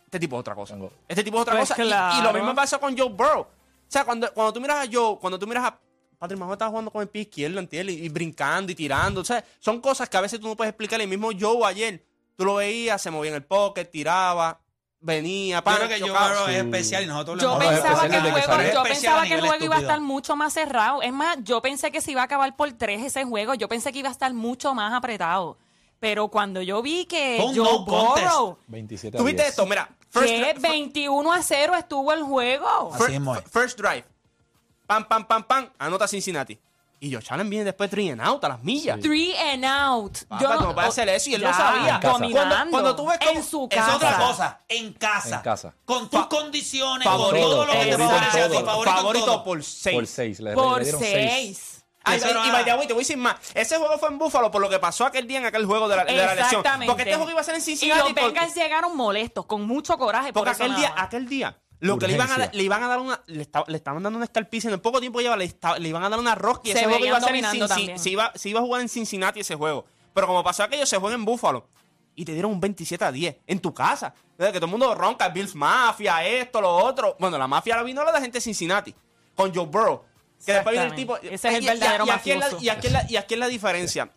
este 0.06 0.18
tipo 0.20 0.36
es 0.36 0.40
otra 0.40 0.54
cosa. 0.54 0.74
Tengo- 0.74 0.92
Este 1.06 1.22
tipo 1.22 1.36
es 1.36 1.42
otra 1.42 1.56
Pues 1.56 1.68
cosa. 1.68 1.82
Y- 1.82 1.86
Y, 1.86 1.90
claro. 1.90 2.22
lo 2.24 2.32
mismo 2.32 2.54
pasa 2.54 2.78
con 2.78 2.96
Joe 2.96 3.10
Burrow. 3.10 3.40
O 3.42 3.48
sea, 3.88 4.04
cuando, 4.06 4.32
cuando 4.32 4.52
tú 4.54 4.60
miras 4.62 4.86
a 4.88 4.90
Joe, 4.90 5.18
cuando 5.20 5.38
tú 5.38 5.46
miras 5.46 5.64
a 5.64 5.78
Patrick 6.18 6.38
Mahomes 6.38 6.54
estaba 6.54 6.70
jugando 6.70 6.90
con 6.90 7.02
el 7.02 7.08
pie 7.08 7.22
izquierdo, 7.22 7.58
¿entiendes? 7.58 7.96
Y, 7.96 8.04
y 8.04 8.08
brincando 8.08 8.72
y 8.72 8.74
tirando. 8.74 9.20
O 9.20 9.24
sea, 9.24 9.44
son 9.58 9.80
cosas 9.80 10.08
que 10.08 10.16
a 10.16 10.20
veces 10.20 10.40
tú 10.40 10.48
no 10.48 10.56
puedes 10.56 10.70
explicar. 10.70 11.00
El 11.00 11.08
mismo 11.08 11.30
Joe 11.38 11.64
ayer, 11.66 12.04
tú 12.36 12.44
lo 12.44 12.56
veías, 12.56 13.00
se 13.02 13.10
movía 13.10 13.30
en 13.30 13.36
el 13.36 13.44
pocket, 13.44 13.84
tiraba, 13.86 14.60
venía, 15.00 15.62
Yo 15.64 15.64
creo 15.64 15.88
que. 15.88 16.00
Burrow 16.00 16.48
es 16.48 16.56
especial 16.56 17.04
y 17.04 17.06
nosotros 17.06 17.36
lo 17.36 17.42
Yo 17.42 17.58
pensaba 17.58 18.04
especial 18.04 18.10
que 18.10 18.16
el 18.16 18.32
juego, 18.32 18.72
yo 18.72 18.82
pensaba 18.82 19.22
que 19.24 19.34
el 19.34 19.40
juego 19.40 19.64
iba 19.64 19.76
a 19.76 19.80
estar 19.80 20.00
mucho 20.00 20.36
más 20.36 20.52
cerrado. 20.52 21.02
Es 21.02 21.12
más, 21.12 21.38
yo 21.42 21.60
pensé 21.60 21.90
que 21.92 22.00
se 22.00 22.12
iba 22.12 22.22
a 22.22 22.24
acabar 22.24 22.56
por 22.56 22.72
tres 22.72 23.02
ese 23.02 23.24
juego. 23.24 23.54
Yo 23.54 23.68
pensé 23.68 23.92
que 23.92 23.98
iba 23.98 24.08
a 24.08 24.12
estar 24.12 24.32
mucho 24.32 24.74
más 24.74 24.92
apretado. 24.92 25.58
Pero 26.00 26.28
cuando 26.28 26.60
yo 26.60 26.82
vi 26.82 27.06
que 27.06 27.38
un 27.42 27.54
Joe 27.56 27.64
no 27.64 27.84
contest. 27.84 28.26
Burrow, 28.26 28.58
27 28.66 29.16
a 29.16 29.18
¿Tú 29.18 29.24
viste 29.24 29.42
10. 29.42 29.48
esto? 29.50 29.64
Mira, 29.66 29.88
first, 30.10 30.28
que 30.28 30.54
dri- 30.54 30.60
21 30.60 31.32
a 31.32 31.42
0 31.42 31.74
estuvo 31.76 32.12
el 32.12 32.22
juego. 32.22 32.92
First 33.50 33.78
drive. 33.78 34.04
Pam, 34.86 35.04
pam, 35.06 35.26
pam, 35.26 35.42
pam. 35.44 35.70
Anota 35.78 36.06
Cincinnati. 36.08 36.58
Y 37.00 37.12
Josh 37.12 37.26
Allen 37.30 37.50
viene 37.50 37.66
después 37.66 37.90
three 37.90 38.08
and 38.10 38.20
out 38.22 38.42
a 38.44 38.48
las 38.48 38.62
millas. 38.62 38.98
Three 39.00 39.34
and 39.36 39.62
out. 39.64 40.16
Papá, 40.26 40.56
¿cómo 40.56 40.74
puede 40.74 40.88
hacer 40.88 41.08
eso? 41.10 41.28
Y 41.28 41.34
él 41.34 41.42
lo 41.42 41.48
Ya, 41.48 41.54
sabía. 41.54 42.00
Casa. 42.00 42.12
Dominando. 42.18 42.48
Cuando- 42.54 42.70
cuando 42.70 42.96
tú 42.96 43.06
ves 43.08 43.18
cómo- 43.18 43.30
en 43.38 43.44
su 43.44 43.68
Es 43.70 43.76
casa. 43.78 43.96
otra 43.96 44.16
cosa. 44.18 44.60
En 44.68 44.92
casa. 44.94 45.36
En 45.36 45.42
casa. 45.42 45.74
Con 45.84 46.08
tus 46.08 46.26
condiciones, 46.28 47.04
favorito, 47.06 47.46
con 47.46 47.50
todo 47.56 47.66
lo 47.66 47.72
que 47.72 47.84
te 47.86 47.98
favorece 47.98 48.42
a 48.42 48.48
ti. 48.48 48.54
Favorito, 48.56 48.90
en 48.90 48.96
Favorito 48.96 49.24
todo. 49.26 49.44
por 49.44 49.62
6. 49.62 49.94
Por 49.96 50.06
6. 50.06 50.40
Le, 50.40 50.54
Por 50.54 50.78
le 50.78 50.84
dieron 50.84 51.00
6. 51.02 51.70
Ay, 52.06 52.18
Eso 52.18 52.34
no 52.34 52.46
y 52.46 52.50
way, 52.50 52.64
te 52.64 52.72
voy 52.74 52.84
a 52.84 52.98
decir 52.98 53.16
más. 53.16 53.36
Ese 53.54 53.78
juego 53.78 53.96
fue 53.98 54.10
en 54.10 54.18
Búfalo 54.18 54.50
por 54.50 54.60
lo 54.60 54.68
que 54.68 54.78
pasó 54.78 55.06
aquel 55.06 55.26
día 55.26 55.38
en 55.38 55.46
aquel 55.46 55.64
juego 55.64 55.88
de 55.88 55.96
la, 55.96 56.04
de 56.04 56.12
la 56.12 56.34
lesión. 56.34 56.60
Exactamente. 56.60 56.86
Porque 56.86 57.02
este 57.04 57.14
juego 57.16 57.30
iba 57.30 57.40
a 57.40 57.44
ser 57.44 57.54
en 57.54 57.60
Y 57.60 57.64
Cincinnati. 57.64 58.00
los 58.00 58.08
porque- 58.10 58.24
Bengals 58.26 58.54
llegaron 58.54 58.94
molestos, 58.96 59.46
con 59.46 59.66
mucho 59.66 59.96
coraje. 59.96 60.30
Porque 60.32 60.50
por 60.50 60.54
aquel 60.54 60.68
nada 60.72 60.80
día, 60.80 60.94
aquel 60.98 61.26
día, 61.28 61.56
lo 61.86 61.98
que 61.98 62.06
le 62.08 62.14
iban, 62.14 62.30
a, 62.30 62.50
le 62.52 62.62
iban 62.62 62.82
a 62.82 62.88
dar 62.88 62.98
una. 63.00 63.20
Le, 63.26 63.42
esta- 63.42 63.64
le 63.66 63.76
estaban 63.76 64.02
dando 64.02 64.16
una 64.16 64.24
escalpiza 64.24 64.68
en 64.68 64.74
el 64.74 64.80
poco 64.80 65.00
tiempo 65.00 65.18
que 65.18 65.24
lleva, 65.24 65.36
le, 65.36 65.48
iban 65.88 66.02
a 66.04 66.08
dar 66.08 66.18
una 66.18 66.34
rosca 66.34 66.68
y 66.68 66.72
Se 66.72 66.78
ese 66.78 66.86
juego 66.88 67.04
iba 67.06 67.16
a 67.16 67.20
ser 67.20 67.34
en 67.34 67.42
Cincinnati. 67.44 67.68
también. 67.74 67.98
Se 67.98 68.10
iba, 68.10 68.32
se 68.34 68.48
iba 68.48 68.60
a 68.60 68.62
jugar 68.62 68.80
en 68.80 68.88
Cincinnati 68.88 69.40
ese 69.40 69.54
juego. 69.54 69.84
Pero 70.12 70.26
como 70.26 70.42
pasó 70.44 70.62
aquello, 70.62 70.86
se 70.86 70.96
juega 70.98 71.14
en 71.14 71.24
Búfalo. 71.24 71.66
Y 72.16 72.24
te 72.24 72.32
dieron 72.32 72.52
un 72.52 72.60
27 72.60 73.04
a 73.04 73.10
10 73.10 73.36
en 73.46 73.58
tu 73.58 73.74
casa. 73.74 74.14
Desde 74.38 74.52
que 74.52 74.58
todo 74.58 74.66
el 74.66 74.70
mundo 74.70 74.94
ronca, 74.94 75.28
Bills 75.30 75.54
Mafia, 75.54 76.24
esto, 76.24 76.60
lo 76.60 76.70
otro. 76.70 77.16
Bueno, 77.18 77.36
la 77.38 77.46
mafia 77.48 77.76
la 77.76 77.82
vino 77.82 78.04
la 78.04 78.12
de 78.12 78.20
gente 78.20 78.38
de 78.38 78.42
Cincinnati. 78.42 78.94
Con 79.34 79.52
Joe 79.54 79.66
Burrow. 79.66 80.02
Que 80.46 80.52
después 80.52 80.72
viene 80.74 80.86
el 80.88 80.94
tipo. 80.94 81.16
Ese 81.16 81.34
es 81.34 81.44
el 81.44 81.62
y- 81.62 81.64
y- 81.64 81.68
verdadero 81.68 82.06
y 82.06 82.10
aquí 82.10 82.30
es 82.30 82.36
la- 82.38 82.44
mafioso. 82.46 82.64
y 82.64 82.68
aquí 82.68 82.86
es 82.86 82.92
la- 82.92 83.06
y 83.10 83.16
aquí 83.16 83.34
es 83.34 83.40
la 83.40 83.48
diferencia. 83.48 84.10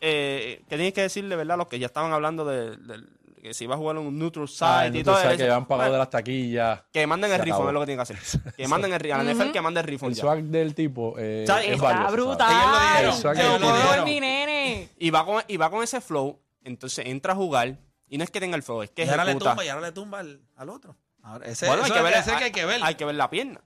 eh, 0.00 0.60
¿qué 0.68 0.76
tienes 0.76 0.92
que 0.92 1.02
decirle, 1.02 1.36
verdad? 1.36 1.56
Los 1.56 1.68
que 1.68 1.78
ya 1.78 1.86
estaban 1.86 2.12
hablando 2.12 2.44
de, 2.44 2.76
de- 2.76 3.02
que 3.48 3.54
si 3.54 3.64
iba 3.64 3.74
a 3.74 3.78
jugar 3.78 3.96
en 3.96 4.02
un 4.06 4.18
neutral 4.18 4.48
site 4.48 4.64
Ah, 4.66 4.86
y 4.88 5.02
todo 5.04 5.18
eso. 5.18 5.36
que 5.36 5.50
han 5.50 5.66
pagado 5.66 5.82
Bueno, 5.88 5.92
de 5.92 5.98
las 5.98 6.10
taquillas. 6.10 6.82
Que 6.92 7.06
manden 7.06 7.32
el 7.32 7.40
acabó. 7.40 7.68
es 7.68 7.72
lo 7.74 7.80
que 7.80 7.86
tienen 7.86 8.04
que 8.04 8.12
hacer. 8.14 8.52
Que 8.56 8.66
manden 8.68 8.92
el 8.92 9.00
refund. 9.00 9.20
A 9.20 9.24
la 9.24 9.32
NFL 9.34 9.52
que 9.52 9.60
mande 9.60 9.80
el 9.80 9.86
refund 9.86 10.10
El 10.12 10.16
ya. 10.16 10.22
swag 10.22 10.42
del 10.44 10.74
tipo 10.74 11.14
eh, 11.18 11.42
Está- 11.42 11.62
es 11.62 11.72
Está 11.72 11.84
valioso, 11.84 12.12
brutal. 12.16 13.00
Ellos 13.04 13.22
lo 13.60 13.72
dijeron, 13.74 13.96
Yo 13.98 14.04
mi 14.04 14.20
nene. 14.20 14.88
Y 14.98 15.10
va, 15.10 15.24
con, 15.24 15.42
y 15.46 15.56
va 15.56 15.70
con 15.70 15.82
ese 15.84 16.00
flow, 16.00 16.40
entonces 16.64 17.06
entra 17.06 17.32
a 17.32 17.36
jugar. 17.36 17.78
Y 18.08 18.18
no 18.18 18.24
es 18.24 18.30
que 18.30 18.40
tenga 18.40 18.56
el 18.56 18.62
flow, 18.62 18.82
es 18.82 18.90
que 18.90 19.04
Y 19.04 19.08
ahora 19.08 19.24
le 19.24 19.34
tumba, 19.36 19.64
y 19.64 19.68
ahora 19.68 19.86
le 19.86 19.92
tumba 19.92 20.18
al, 20.20 20.40
al 20.56 20.68
otro. 20.68 20.96
Ahora, 21.22 21.46
ese, 21.46 21.66
Bueno, 21.66 21.82
hay 21.84 21.90
que 21.90 22.02
ver, 22.02 22.14
ese 22.14 22.30
es 22.32 22.36
que 22.38 22.44
hay 22.44 22.52
que 22.52 22.64
ver. 22.64 22.80
Hay 22.82 22.94
que 22.94 23.04
ver 23.04 23.14
la 23.16 23.28
pierna. 23.30 23.60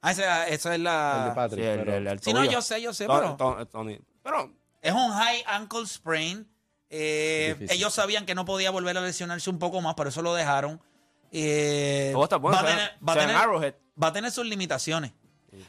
Ah, 0.00 0.12
ese- 0.12 0.22
eso 0.24 0.46
es 0.48 0.66
El 0.66 0.70
de 0.72 0.78
la... 0.78 1.32
Patrick, 1.34 1.64
Sí, 1.64 1.70
el- 1.70 1.78
pero- 1.80 1.96
el- 1.96 2.06
el 2.06 2.20
Sí, 2.20 2.32
no, 2.32 2.44
yo 2.44 2.62
sé, 2.62 2.80
yo 2.80 2.92
sé, 2.92 3.06
pero... 3.06 3.36
Tony. 3.70 3.98
Pero 4.22 4.52
Es 4.80 4.92
un 4.92 5.10
high 5.12 5.42
ankle 5.46 5.86
sprain. 5.86 6.46
Eh, 6.90 7.56
ellos 7.70 7.92
sabían 7.94 8.24
que 8.26 8.34
no 8.34 8.44
podía 8.44 8.70
volver 8.70 8.96
a 8.96 9.00
lesionarse 9.00 9.50
un 9.50 9.58
poco 9.58 9.80
más, 9.80 9.94
por 9.94 10.08
eso 10.08 10.22
lo 10.22 10.34
dejaron. 10.34 10.80
Eh, 11.32 12.10
todo 12.14 12.24
está 12.24 12.36
bueno. 12.36 12.56
va, 12.56 12.62
sea- 12.66 12.70
tener, 12.76 12.90
va 13.06 13.12
a 13.12 13.14
sea 13.16 13.22
tener- 13.26 13.36
Arrowhead. 13.36 13.74
va 14.02 14.06
a 14.08 14.12
tener 14.12 14.30
sus 14.30 14.46
limitaciones. 14.46 15.12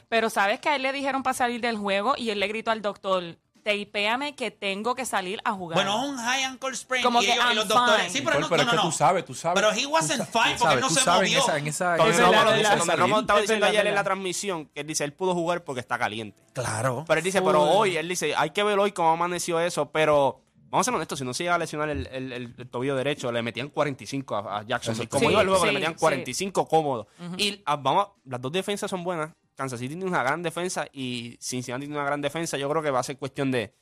Pero 0.08 0.30
sabes 0.30 0.60
que 0.60 0.68
a 0.68 0.76
él 0.76 0.82
le 0.82 0.92
dijeron 0.92 1.22
para 1.22 1.34
salir 1.34 1.60
del 1.60 1.76
juego 1.76 2.14
y 2.16 2.30
él 2.30 2.40
le 2.40 2.48
gritó 2.48 2.70
al 2.70 2.80
doctor, 2.82 3.36
teipéame 3.62 4.34
que 4.34 4.50
tengo 4.50 4.94
que 4.94 5.04
salir 5.04 5.40
a 5.44 5.52
jugar. 5.52 5.74
Bueno, 5.76 6.02
es 6.04 6.08
un 6.10 6.16
high 6.16 6.44
ankle 6.44 6.74
sprain. 6.74 7.02
Como 7.02 7.20
y, 7.22 7.26
que 7.26 7.32
ellos- 7.32 7.44
y 7.52 7.54
los 7.54 7.68
doctores. 7.68 7.96
fine. 8.06 8.10
Sí, 8.10 8.22
pero, 8.22 8.40
Nicole, 8.40 8.40
no, 8.40 8.48
pero 8.48 8.56
no, 8.56 8.62
es 8.62 8.66
no, 8.66 8.70
que 8.70 8.76
no. 8.76 8.82
tú 8.90 8.96
sabes, 8.96 9.24
tú 9.26 9.34
sabes. 9.34 9.62
Pero 9.62 9.72
he 9.78 9.86
wasn't 9.86 10.22
fine 10.30 10.56
porque 10.58 10.58
sabes, 10.58 10.80
no 10.80 10.88
tú 10.88 10.94
se 10.94 11.00
sabes 11.00 11.20
movió. 11.30 11.38
En 11.38 11.44
esa, 11.44 11.58
en 11.58 11.66
esa, 11.66 11.92
en 11.92 11.98
Tony 11.98 12.10
esa- 12.10 12.22
verdad, 12.30 12.40
Romo 12.44 12.50
es 12.50 12.56
dice, 12.56 12.62
verdad. 12.70 12.78
Tony 12.78 12.86
salir. 12.86 13.00
Romo 13.02 13.20
estaba 13.20 13.38
Es 13.38 13.42
diciendo 13.42 13.66
ayer 13.66 13.86
en 13.86 13.94
la 13.94 14.04
transmisión 14.04 14.66
que 14.66 14.80
él 14.80 14.86
dice, 14.86 15.04
él 15.04 15.12
pudo 15.12 15.34
jugar 15.34 15.64
porque 15.64 15.80
está 15.80 15.98
caliente. 15.98 16.40
Claro. 16.54 17.04
Pero 17.06 17.18
él 17.18 17.24
dice, 17.24 17.42
pero 17.42 17.62
hoy, 17.64 17.96
él 17.96 18.08
dice, 18.08 18.34
hay 18.34 18.50
que 18.50 18.62
ver 18.62 18.78
hoy 18.78 18.92
cómo 18.92 19.10
amaneció 19.10 19.60
eso, 19.60 19.90
pero 19.90 20.40
vamos 20.70 20.86
a 20.86 20.90
ser 20.90 20.94
honestos, 20.94 21.18
si 21.18 21.24
no 21.24 21.34
se 21.34 21.42
llega 21.44 21.56
a 21.56 21.58
lesionar 21.58 21.90
el, 21.90 22.06
el- 22.06 22.32
el- 22.32 22.54
el 22.56 22.68
tobillo 22.68 22.96
derecho, 22.96 23.30
le 23.32 23.42
metían 23.42 23.68
45 23.68 24.36
a, 24.36 24.58
a 24.58 24.62
Jacksonville. 24.62 25.08
Como 25.08 25.26
Sí, 25.26 25.32
iba 25.32 25.42
el 25.42 25.48
juego, 25.48 25.64
le 25.64 25.70
sí, 25.70 25.74
metían 25.74 25.92
sí. 25.94 25.98
45 26.00 26.68
cómodos. 26.68 27.06
Y 27.36 27.62
ah, 27.66 27.76
vamos, 27.76 28.08
las 28.24 28.40
dos 28.40 28.52
defensas 28.52 28.90
son 28.90 29.04
buenas. 29.04 29.30
Kansas 29.56 29.78
City 29.78 29.94
tiene 29.94 30.06
una 30.08 30.22
gran 30.22 30.42
defensa 30.42 30.86
y 30.92 31.36
Cincinnati 31.40 31.82
tiene 31.84 31.96
una 31.96 32.06
gran 32.06 32.22
defensa. 32.22 32.56
Yo 32.56 32.68
creo 32.70 32.82
que 32.82 32.90
va 32.90 33.00
a 33.00 33.02
ser 33.02 33.18
cuestión 33.18 33.50
de 33.50 33.74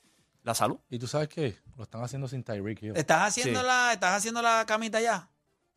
la 0.42 0.54
salud. 0.54 0.78
¿Y 0.90 0.98
tú 0.98 1.06
sabes 1.06 1.28
qué? 1.28 1.56
Lo 1.76 1.84
están 1.84 2.02
haciendo 2.02 2.26
sin 2.26 2.42
Tyreek 2.42 2.82
Hill. 2.82 2.96
¿Estás 2.96 3.28
haciendo, 3.28 3.60
Sí. 3.60 3.66
la, 3.66 3.92
¿Estás 3.92 4.16
haciendo 4.16 4.42
la 4.42 4.64
camita 4.66 5.00
ya? 5.00 5.28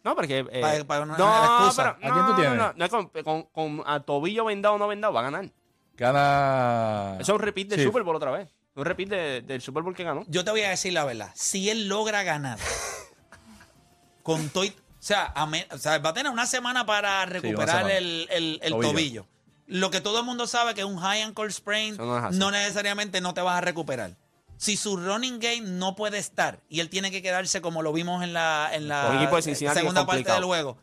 No, 0.04 0.16
porque... 0.16 0.40
eh, 0.50 0.84
una- 0.90 1.06
no, 1.18 1.72
pero... 1.76 1.90
¿A 1.92 1.98
quién 2.00 2.14
tú 2.14 2.20
no, 2.20 2.36
tienes? 2.36 2.58
No, 2.58 2.74
no, 2.74 2.74
no 2.76 2.90
con, 2.90 3.10
con- 3.24 3.44
con 3.44 3.84
a 3.86 4.00
tobillo 4.00 4.46
vendado 4.46 4.74
o 4.76 4.78
no 4.80 4.88
vendado, 4.88 5.14
va 5.14 5.20
a 5.20 5.24
ganar. 5.24 5.52
Gana. 5.96 7.18
Eso 7.20 7.32
es 7.34 7.36
un 7.36 7.40
repeat 7.40 7.68
del 7.70 7.80
Sí. 7.80 7.86
Super 7.86 8.04
Bowl 8.04 8.16
otra 8.16 8.32
vez. 8.32 8.50
Un 8.76 8.86
repeat 8.86 9.10
de- 9.10 9.42
del 9.42 9.62
Super 9.62 9.84
Bowl 9.84 9.94
que 9.96 10.04
ganó. 10.04 10.24
Yo 10.28 10.44
te 10.46 10.52
voy 10.52 10.62
a 10.62 10.70
decir 10.70 10.94
la 10.94 11.04
verdad. 11.06 11.32
Si 11.36 11.70
él 11.70 11.88
logra 11.88 12.24
ganar 12.24 12.58
con 14.24 14.50
todo. 14.50 14.64
y- 14.66 14.70
O 14.70 15.04
sea, 15.04 15.32
a 15.36 15.46
me- 15.48 15.68
o 15.72 15.78
sea, 15.78 15.98
va 15.98 16.12
a 16.12 16.14
tener 16.14 16.32
una 16.32 16.46
semana 16.46 16.86
para 16.86 17.26
recuperar 17.26 17.70
semana. 17.78 17.94
el, 17.98 18.28
el- 18.30 18.60
el 18.62 18.72
Tobillo. 18.72 18.92
tobillo. 18.92 19.28
Lo 19.66 19.90
que 19.90 20.00
todo 20.02 20.20
el 20.20 20.26
mundo 20.26 20.46
sabe 20.48 20.74
que 20.76 20.84
un 20.84 20.98
high 20.98 21.22
ankle 21.24 21.50
sprain 21.52 21.94
Eso 21.96 22.06
no 22.06 22.18
es 22.18 22.24
así. 22.26 22.38
no 22.38 22.52
necesariamente 22.52 23.20
no 23.22 23.34
te 23.34 23.42
vas 23.42 23.58
a 23.58 23.62
recuperar. 23.62 24.16
Si 24.58 24.78
su 24.78 24.98
running 24.98 25.40
game 25.40 25.62
no 25.62 25.96
puede 25.96 26.20
estar 26.20 26.60
y 26.70 26.82
él 26.82 26.90
tiene 26.90 27.10
que 27.10 27.24
quedarse 27.24 27.62
como 27.62 27.82
lo 27.82 27.92
vimos 27.94 28.24
en 28.24 28.34
la, 28.34 28.70
en 28.74 28.88
la 28.88 29.06
Con 29.08 29.16
el 29.16 29.22
equipo 29.24 29.38
de 29.38 29.42
Cincinnati 29.42 29.80
segunda 29.80 30.02
parte 30.06 30.18
complicado. 30.24 30.38
del 30.40 30.46
juego, 30.46 30.78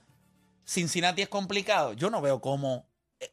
Cincinnati 0.66 1.22
es 1.22 1.28
complicado. 1.28 1.92
Yo 1.92 2.10
no 2.10 2.20
veo 2.20 2.40
cómo 2.40 2.87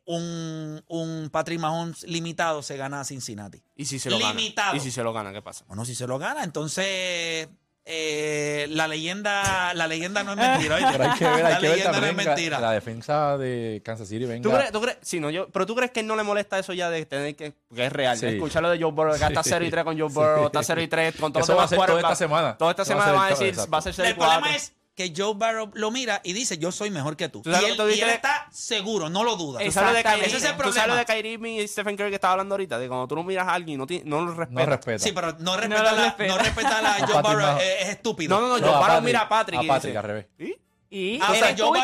un, 0.06 0.84
un 0.88 1.30
Patrick 1.32 1.60
Mahomes 1.60 2.04
limitado 2.04 2.62
se 2.63 2.77
gana 2.77 3.01
a 3.01 3.06
Cincinnati. 3.06 3.62
Y 3.75 3.86
si 3.86 4.00
se 4.00 4.10
lo 4.10 4.18
Limitado. 4.18 4.70
gana. 4.74 4.77
Y 4.77 4.82
si 4.82 4.92
se 4.92 5.04
lo 5.04 5.13
gana, 5.13 5.32
¿qué 5.34 5.42
pasa? 5.42 5.63
Bueno, 5.68 5.86
si 5.86 5.94
se 5.96 6.08
lo 6.08 6.18
gana, 6.18 6.44
entonces 6.44 7.48
eh, 7.88 8.65
la 8.72 8.88
leyenda 8.88 9.74
la 9.75 9.88
leyenda 9.88 10.24
no 10.24 10.32
es 10.32 10.38
mentira. 10.38 10.75
¿oíste? 10.75 10.91
Pero 10.93 11.04
hay 11.12 11.17
que 11.19 11.26
ver, 11.26 11.39
la 11.43 11.48
hay 11.50 11.56
que 11.58 11.62
ver 11.67 11.71
leyenda 11.78 11.91
no 11.91 11.93
también 12.08 12.19
es 12.19 12.26
la- 12.26 12.32
mentira. 12.34 12.60
la 12.60 12.71
defensa 12.71 13.38
de 13.38 13.82
Kansas 13.86 14.08
City 14.08 14.26
venga. 14.26 14.41
¿Tú 14.50 14.56
crees, 14.56 14.71
tú 14.71 14.82
crees, 14.82 14.98
sí, 15.02 15.19
no, 15.19 15.30
yo, 15.30 15.50
pero 15.50 15.67
tú 15.67 15.76
crees 15.76 15.91
que 15.91 16.02
no 16.02 16.15
le 16.15 16.24
molesta 16.24 16.58
eso 16.58 16.74
ya 16.74 16.89
de 16.89 17.06
tener 17.06 17.36
que, 17.36 17.54
porque 17.67 17.86
es 17.86 17.93
real, 17.93 18.17
Sí. 18.17 18.26
escuchar 18.26 18.63
lo 18.63 18.71
de 18.71 18.82
Joe 18.82 18.91
Burrow, 18.91 19.15
que 19.19 19.24
está 19.24 19.43
Sí. 19.43 19.50
0 19.52 19.65
y 19.65 19.69
3 19.69 19.84
con 19.84 20.00
Joe 20.00 20.10
Burrow, 20.10 20.45
está 20.48 20.63
0 20.63 20.82
y 20.82 20.88
3 20.88 21.15
con 21.19 21.32
todos 21.32 21.48
los 21.48 21.58
va 21.58 21.63
a 21.63 21.67
demás 21.67 21.69
ser 21.69 21.88
toda 21.88 22.00
esta 22.00 22.15
semana. 22.15 22.58
Toda 22.58 22.71
esta 22.71 22.82
Eso 22.84 22.95
va 22.95 23.04
a 23.04 23.06
semana 23.06 23.12
ser 23.12 23.15
van 23.19 23.26
a 23.26 23.30
decir, 23.30 23.48
exacto. 23.50 23.71
va 23.71 23.78
a 23.78 23.82
ser 23.82 23.93
6 23.93 24.08
El 24.10 24.15
problema 24.15 24.56
es 24.56 24.74
que 24.95 25.13
Joe 25.15 25.34
Barrow 25.36 25.69
lo 25.73 25.91
mira 25.91 26.21
y 26.23 26.31
dice, 26.31 26.58
yo 26.58 26.71
soy 26.71 26.89
mejor 26.89 27.17
que 27.17 27.27
tú. 27.27 27.41
¿Tú 27.41 27.49
Y 27.49 27.53
él, 27.53 27.75
tú 27.75 27.88
y 27.89 27.99
está 27.99 28.47
seguro, 28.51 29.10
no 29.10 29.23
lo 29.23 29.36
duda. 29.36 29.60
¿Tú 29.60 29.65
de. 29.65 30.03
Kyrie, 30.03 30.25
Ese 30.25 30.38
es 30.38 30.43
el 30.45 30.55
tú 30.55 30.71
sabes 30.71 30.88
lo 30.88 30.95
de 30.95 31.05
problema. 31.05 31.38
Kyrie 31.38 31.63
y 31.63 31.67
Stephen 31.67 31.97
Curry 31.97 32.10
que 32.10 32.15
estaba 32.15 32.31
hablando 32.34 32.55
ahorita? 32.55 32.79
De 32.79 32.88
cuando 32.88 33.08
tú 33.08 33.15
no 33.15 33.23
miras 33.23 33.47
a 33.47 33.53
alguien 33.53 33.81
y 33.81 33.99
no, 34.05 34.19
no 34.19 34.25
lo 34.25 34.34
No 34.34 34.38
respetas. 34.39 34.67
respeta. 34.67 34.99
Sí, 34.99 35.12
pero 35.12 35.36
no 35.39 35.55
lo 35.55 35.62
respetar 35.62 35.93
la, 35.93 36.05
respeta. 36.05 36.36
no 36.36 36.41
respetar 36.41 36.86
a 36.86 37.08
Joe 37.08 37.21
Barrow 37.21 37.58
es, 37.58 37.81
es 37.81 37.89
estúpido. 37.89 38.36
No, 38.36 38.41
no, 38.41 38.47
no, 38.47 38.65
No, 38.65 38.71
Joe 38.71 38.81
Patrick, 38.81 39.03
mira 39.03 39.21
a 39.21 39.29
Patrick 39.29 39.60
a 39.60 39.63
y 39.63 39.67
Patrick, 39.67 39.91
dice, 39.91 39.97
al 39.97 40.03
revés. 40.03 40.27
¿y? 40.39 40.55
Y 40.89 41.19
Ah, 41.21 41.31
o 41.31 41.36
sea, 41.36 41.55
Joe 41.58 41.79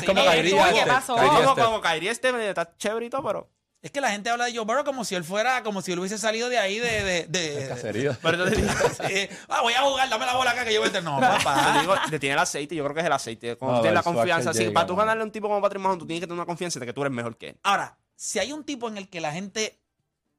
tú, 0.00 0.06
como 0.06 0.24
Kyrie 0.24 0.50
tú, 0.50 0.56
¿y 0.56 0.78
qué 0.78 0.86
pasó? 0.86 1.16
Como, 1.56 1.80
Kyrie 1.80 2.14
Stephen 2.14 2.40
está 2.42 2.76
chévere 2.76 3.06
y 3.06 3.10
todo, 3.10 3.24
pero... 3.24 3.50
Es 3.82 3.90
que 3.90 4.00
la 4.02 4.10
gente 4.10 4.28
habla 4.28 4.44
de 4.44 4.54
Joe 4.54 4.66
Barrow 4.66 4.84
como 4.84 5.04
si 5.06 5.14
él 5.14 5.24
fuera, 5.24 5.62
como 5.62 5.80
si 5.80 5.92
él 5.92 5.98
hubiese 5.98 6.18
salido 6.18 6.50
de 6.50 6.58
ahí 6.58 6.78
de... 6.78 7.02
de, 7.02 7.26
de- 7.28 7.68
Cacería. 7.68 8.18
pero 8.20 8.44
te 8.44 8.56
digo, 8.56 8.68
Sí. 9.08 9.28
ah, 9.48 9.62
voy 9.62 9.72
a 9.72 9.80
jugar, 9.80 10.06
dame 10.10 10.26
la 10.26 10.34
bola 10.36 10.50
acá 10.50 10.66
que 10.66 10.74
yo 10.74 10.80
voy 10.80 10.90
a 10.92 10.98
entrar. 10.98 11.02
No, 11.02 11.18
te 11.20 11.26
papá. 11.44 11.78
digo, 11.80 11.94
le 12.10 12.18
tiene 12.18 12.34
el 12.34 12.38
aceite, 12.40 12.74
yo 12.74 12.84
creo 12.84 12.94
que 12.94 13.00
es 13.00 13.06
el 13.06 13.12
aceite. 13.12 13.56
Cuando 13.56 13.76
No, 13.78 13.82
tienes 13.82 13.94
la 13.94 14.02
confianza, 14.02 14.52
que 14.52 14.70
para 14.70 14.86
tú 14.86 14.94
ganarle 14.96 15.22
a 15.22 15.24
un 15.24 15.32
tipo 15.32 15.48
como 15.48 15.62
Patrick 15.62 15.80
Mahomes, 15.82 15.98
tú 16.00 16.06
tienes 16.06 16.20
que 16.20 16.26
tener 16.26 16.38
una 16.38 16.44
confianza 16.46 16.78
de 16.78 16.84
que 16.86 16.92
tú 16.92 17.00
eres 17.00 17.12
mejor 17.12 17.38
que 17.38 17.48
él. 17.50 17.56
Ahora, 17.62 17.96
si 18.16 18.38
hay 18.38 18.52
un 18.52 18.64
tipo 18.64 18.86
en 18.88 18.98
el 18.98 19.08
que 19.08 19.20
la 19.20 19.32
gente... 19.32 19.78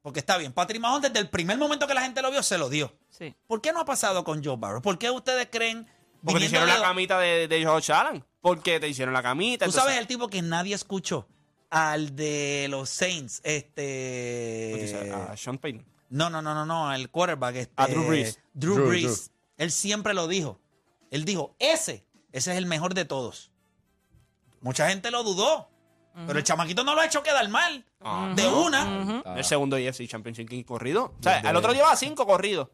Porque 0.04 0.20
está 0.20 0.38
bien, 0.38 0.54
Patrick 0.54 0.80
Mahomes 0.82 1.02
desde 1.12 1.20
el 1.20 1.30
primer 1.30 1.58
momento 1.58 1.88
que 1.88 1.94
la 1.96 2.02
gente 2.02 2.22
lo 2.22 2.30
vio, 2.32 2.44
se 2.44 2.58
lo 2.60 2.70
dio. 2.70 2.94
Sí. 3.10 3.36
¿Por 3.48 3.60
qué 3.62 3.72
no 3.74 3.80
ha 3.80 3.86
pasado 3.86 4.24
con 4.24 4.44
Joe 4.44 4.56
Barrow? 4.58 4.82
¿Por 4.84 5.00
qué 5.00 5.10
ustedes 5.10 5.48
creen... 5.52 5.88
Porque 6.24 6.40
te 6.42 6.46
hicieron 6.46 6.68
la 6.70 6.80
camita 6.80 7.18
de, 7.20 7.48
de 7.48 7.66
Josh 7.66 7.92
Allen. 7.92 8.24
Porque 8.40 8.80
te 8.80 8.88
hicieron 8.88 9.14
la 9.16 9.24
camita. 9.24 9.66
Tú 9.66 9.70
entonces- 9.72 9.82
sabes 9.82 9.98
el 10.00 10.06
tipo 10.08 10.28
que 10.28 10.44
nadie 10.44 10.76
escuchó. 10.76 11.28
Al 11.72 12.16
de 12.16 12.68
los 12.70 12.90
Saints, 12.90 13.42
dice, 13.42 13.58
este... 13.58 15.12
a 15.12 15.36
Sean 15.36 15.58
Payton. 15.58 15.86
No, 16.10 16.30
no, 16.30 16.42
no, 16.42 16.54
no, 16.54 16.66
no, 16.66 16.94
el 16.94 17.10
quarterback. 17.10 17.56
Este, 17.56 17.74
A 17.78 17.88
Drew 17.88 18.06
Brees. 18.06 18.40
Drew, 18.54 18.76
Drew, 18.76 18.88
Brees. 18.90 19.30
Drew. 19.30 19.36
Él 19.58 19.72
siempre 19.72 20.14
lo 20.14 20.28
dijo. 20.28 20.60
Él 21.10 21.24
dijo, 21.26 21.56
ese, 21.60 22.06
ese 22.32 22.52
es 22.52 22.58
el 22.58 22.66
mejor 22.66 22.94
de 22.94 23.06
todos. 23.06 23.52
Mucha 24.62 24.90
gente 24.90 25.12
lo 25.12 25.24
dudó. 25.24 25.70
Pero 26.28 26.38
el 26.38 26.44
chamaquito 26.44 26.84
no 26.84 26.94
lo 26.94 27.02
ha 27.02 27.06
hecho 27.06 27.24
quedar 27.24 27.48
mal. 27.48 27.86
Ah. 28.02 28.34
De 28.36 28.48
una. 28.48 29.24
El 29.36 29.44
segundo 29.46 29.78
EFC 29.78 30.08
Championship 30.08 30.50
King 30.50 30.64
corrido. 30.64 31.16
O 31.20 31.24
sea, 31.24 31.40
el 31.40 31.56
otro 31.56 31.74
lleva 31.74 31.96
cinco 31.96 32.26
corridos. 32.26 32.68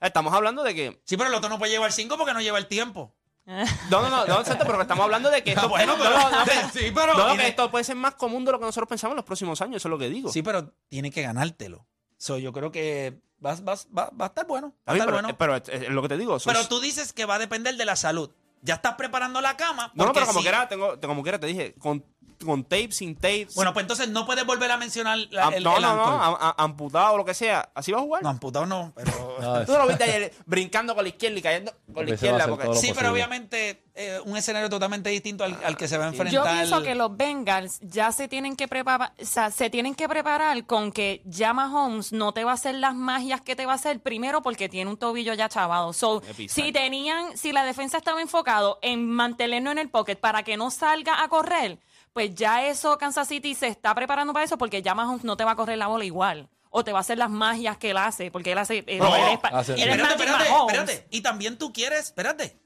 Estamos 0.00 0.34
hablando 0.34 0.62
de 0.62 0.74
que. 0.74 1.00
Sí, 1.04 1.16
pero 1.16 1.30
el 1.30 1.34
otro 1.34 1.48
no 1.48 1.58
puede 1.58 1.72
llevar 1.72 1.92
cinco 1.92 2.18
porque 2.18 2.34
no 2.34 2.40
lleva 2.40 2.58
el 2.58 2.66
tiempo. 2.66 3.14
No, 3.44 3.64
no, 4.02 4.08
no, 4.10 4.24
no, 4.26 4.44
Santo, 4.44 4.64
pero 4.66 4.80
estamos 4.82 5.04
hablando 5.04 5.30
de 5.30 5.42
que 5.42 5.50
esto. 5.54 5.68
bueno, 5.68 5.96
no, 5.96 6.02
pero- 6.02 6.16
no, 6.16 6.30
no, 6.30 6.44
sí, 6.72 6.92
pero- 6.94 7.14
no, 7.14 7.18
no, 7.18 7.26
tiene- 7.30 7.42
que 7.44 7.48
esto 7.50 7.70
puede 7.70 7.84
ser 7.84 7.96
más 7.96 8.14
común 8.14 8.44
de 8.44 8.52
lo 8.52 8.58
que 8.58 8.64
nosotros 8.66 8.88
pensamos 8.88 9.12
en 9.14 9.16
los 9.16 9.24
próximos 9.24 9.60
años, 9.60 9.76
eso 9.76 9.88
es 9.88 9.90
lo 9.90 9.98
que 9.98 10.08
digo. 10.08 10.30
Sí, 10.30 10.42
pero 10.42 10.72
tiene 10.88 11.10
que 11.10 11.22
ganártelo. 11.22 11.86
So, 12.18 12.38
yo 12.38 12.52
creo 12.52 12.70
que 12.70 13.20
va, 13.44 13.54
va- 13.56 13.74
va- 13.98 14.10
va 14.10 14.24
a 14.26 14.28
estar 14.28 14.46
bueno. 14.46 14.74
A 14.86 14.92
estar 14.92 15.06
pero, 15.08 15.20
bueno. 15.22 15.36
pero 15.36 15.56
es, 15.56 15.68
es 15.68 15.88
lo 15.88 16.02
que 16.02 16.08
te 16.08 16.18
digo. 16.18 16.38
Pero 16.44 16.68
tú 16.68 16.80
dices 16.80 17.12
que 17.12 17.24
va 17.24 17.34
a 17.34 17.38
depender 17.40 17.76
de 17.76 17.84
la 17.84 17.96
salud. 17.96 18.30
Ya 18.64 18.74
estás 18.74 18.94
preparando 18.94 19.40
la 19.40 19.56
cama. 19.56 19.90
no, 19.94 20.04
no, 20.06 20.12
pero 20.12 20.26
como 20.26 20.38
si- 20.38 20.44
quiera, 20.44 20.68
tengo, 20.68 21.00
como 21.00 21.22
quiera 21.24 21.40
te 21.40 21.48
dije, 21.48 21.74
con, 21.80 22.04
con 22.44 22.62
tape, 22.64 22.92
sin 22.92 23.14
tape. 23.14 23.48
Bueno, 23.54 23.72
pues 23.72 23.84
entonces 23.84 24.08
no 24.08 24.26
puedes 24.26 24.44
volver 24.46 24.70
a 24.70 24.76
mencionar 24.76 25.18
la, 25.30 25.46
am- 25.46 25.54
el, 25.54 25.64
no, 25.64 25.76
el 25.76 25.82
no, 25.82 25.94
no, 25.96 26.02
ankle. 26.04 26.26
am- 26.26 26.36
am- 26.40 26.54
amputado 26.58 27.14
o 27.14 27.16
lo 27.18 27.24
que 27.24 27.34
sea. 27.34 27.70
Así 27.74 27.92
va 27.92 27.98
a 27.98 28.02
jugar. 28.02 28.22
No, 28.22 28.28
amputado 28.28 28.66
no, 28.66 28.92
pero... 28.94 29.12
No, 29.42 29.64
Tú 29.66 29.72
lo 29.72 29.86
viste 29.86 30.04
ayer 30.04 30.32
brincando 30.46 30.94
con 30.94 31.04
la 31.04 31.08
izquierda 31.08 31.38
y 31.38 31.42
cayendo 31.42 31.72
con 31.92 32.06
la 32.06 32.14
izquierda. 32.14 32.46
Porque, 32.46 32.74
Sí, 32.76 32.92
pero 32.94 33.12
obviamente 33.12 33.82
eh, 33.94 34.20
un 34.24 34.36
escenario 34.36 34.70
totalmente 34.70 35.10
distinto 35.10 35.44
al, 35.44 35.58
al 35.64 35.76
que 35.76 35.88
se 35.88 35.98
va 35.98 36.04
a 36.04 36.08
enfrentar. 36.08 36.32
Yo 36.32 36.42
pienso 36.44 36.82
que 36.82 36.94
los 36.94 37.16
Bengals 37.16 37.78
ya 37.80 38.12
se 38.12 38.28
tienen 38.28 38.56
que 38.56 38.68
preparar, 38.68 39.12
o 39.20 39.24
sea, 39.24 39.50
se 39.50 39.68
tienen 39.70 39.94
que 39.94 40.08
preparar 40.08 40.64
con 40.66 40.92
que 40.92 41.22
ya 41.24 41.52
Mahomes 41.52 42.12
no 42.12 42.32
te 42.32 42.44
va 42.44 42.52
a 42.52 42.54
hacer 42.54 42.74
las 42.76 42.94
magias 42.94 43.40
que 43.40 43.56
te 43.56 43.66
va 43.66 43.72
a 43.72 43.76
hacer 43.76 44.00
primero 44.00 44.42
porque 44.42 44.68
tiene 44.68 44.90
un 44.90 44.96
tobillo 44.96 45.34
ya 45.34 45.48
chavado. 45.48 45.92
So, 45.92 46.22
si 46.48 46.72
tenían, 46.72 47.36
si 47.36 47.52
la 47.52 47.64
defensa 47.64 47.98
estaba 47.98 48.20
enfocado 48.22 48.78
en 48.82 49.08
mantenerlo 49.10 49.70
en 49.70 49.78
el 49.78 49.88
pocket 49.90 50.16
para 50.16 50.42
que 50.42 50.56
no 50.56 50.70
salga 50.70 51.22
a 51.22 51.28
correr, 51.28 51.78
pues 52.12 52.34
ya 52.34 52.66
eso 52.66 52.98
Kansas 52.98 53.28
City 53.28 53.54
se 53.54 53.68
está 53.68 53.94
preparando 53.94 54.32
para 54.32 54.44
eso 54.44 54.58
porque 54.58 54.82
ya 54.82 54.94
Mahomes 54.94 55.24
no 55.24 55.36
te 55.36 55.44
va 55.44 55.52
a 55.52 55.56
correr 55.56 55.78
la 55.78 55.86
bola 55.86 56.04
igual. 56.04 56.48
O 56.74 56.82
te 56.84 56.92
va 56.92 56.98
a 56.98 57.00
hacer 57.02 57.18
las 57.18 57.28
magias 57.28 57.76
que 57.76 57.90
él 57.90 57.98
hace, 57.98 58.30
porque 58.30 58.52
él 58.52 58.58
hace. 58.58 58.82
él- 58.86 58.98
No, 58.98 59.14
él 59.14 59.22
es, 59.34 59.38
pa- 59.38 59.48
hace- 59.48 59.74
él 59.74 59.80
es 59.80 59.88
Espérate, 59.96 60.22
espérate, 60.24 60.48
espérate. 60.58 61.06
Y 61.10 61.20
también 61.20 61.58
tú 61.58 61.70
quieres, 61.72 62.00
espérate, 62.06 62.58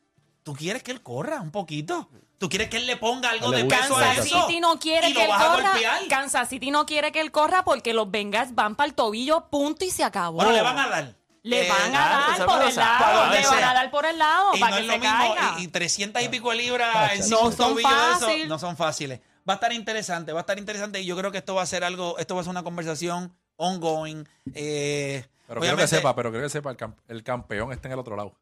tú 0.45 0.55
quieres 0.55 0.83
que 0.85 0.93
él 0.93 1.03
corra 1.03 1.41
un 1.41 1.51
poquito. 1.51 2.09
Tú 2.39 2.49
quieres 2.49 2.69
que 2.69 2.77
él 2.77 2.87
le 2.87 2.97
ponga 2.99 3.31
algo 3.31 3.51
Le 3.51 3.63
de 3.63 3.65
peso 3.65 3.97
a 3.97 4.01
Kansas 4.03 4.27
eso. 4.27 4.47
City 4.47 4.61
no 4.61 4.79
quiere 4.79 5.09
y 5.09 5.13
que 5.15 5.19
lo 5.21 5.25
él 5.25 5.31
a 5.33 5.39
corra. 5.39 5.71
golpear. 5.73 6.07
Kansas 6.09 6.49
City 6.49 6.71
no 6.71 6.85
quiere 6.87 7.11
que 7.11 7.21
él 7.21 7.33
corra 7.33 7.65
porque 7.65 7.95
los 7.95 8.09
Bengals 8.11 8.55
van 8.55 8.77
para 8.77 8.87
el 8.89 8.95
tobillo, 8.95 9.49
punto 9.49 9.85
y 9.85 9.91
se 9.91 10.05
acabó. 10.05 10.37
Bueno, 10.37 10.53
le 10.53 10.63
van 10.63 10.79
a 10.79 10.89
dar. 10.89 11.17
Le 11.43 11.67
Eh, 11.67 11.69
van 11.71 11.95
a 11.97 12.09
dar 12.37 12.47
por 12.47 12.63
el 12.63 12.75
lado, 12.77 13.31
le 13.33 13.47
van 13.47 13.65
a 13.65 13.75
dar 13.75 13.91
por 13.91 14.05
el 14.07 14.19
lado 14.19 14.51
Y 14.57 14.61
para 14.61 14.71
no 14.71 14.77
que 14.77 14.83
es 14.83 14.87
lo 14.89 14.93
se 14.95 14.99
mismo. 14.99 15.17
caiga. 15.35 15.55
Y, 15.59 15.63
y 15.65 15.69
300 15.69 16.23
y 16.23 16.29
pico 16.29 16.51
de 16.51 16.57
libras 16.57 17.13
en 17.15 17.31
No 17.31 17.37
son 17.39 17.57
tobillo 17.57 17.89
de 17.89 17.95
eso 18.13 18.21
fácil. 18.21 18.49
no 18.49 18.59
son 18.59 18.77
fáciles. 18.77 19.21
Va 19.49 19.53
a 19.53 19.57
estar 19.57 19.73
interesante, 19.73 20.33
va 20.33 20.41
a 20.41 20.43
estar 20.43 20.59
interesante 20.59 21.01
y 21.01 21.07
yo 21.07 21.17
creo 21.17 21.31
que 21.31 21.39
esto 21.39 21.55
va 21.55 21.63
a 21.63 21.67
ser 21.67 21.85
algo, 21.85 22.19
esto 22.19 22.35
va 22.35 22.41
a 22.41 22.45
ser 22.45 22.51
una 22.51 22.63
conversación 22.65 23.33
ongoing. 23.57 24.27
Eh, 24.55 25.25
Pero 25.47 25.61
quiero 25.61 25.77
que 25.77 25.87
sepa, 25.87 26.15
pero 26.17 26.31
quiero 26.31 26.47
que 26.47 26.51
sepa, 26.51 26.71
el, 26.71 26.77
cam- 26.77 26.97
el 27.09 27.23
campeón 27.23 27.73
está 27.73 27.89
en 27.89 27.93
el 27.93 27.99
otro 28.01 28.17
lado. 28.17 28.35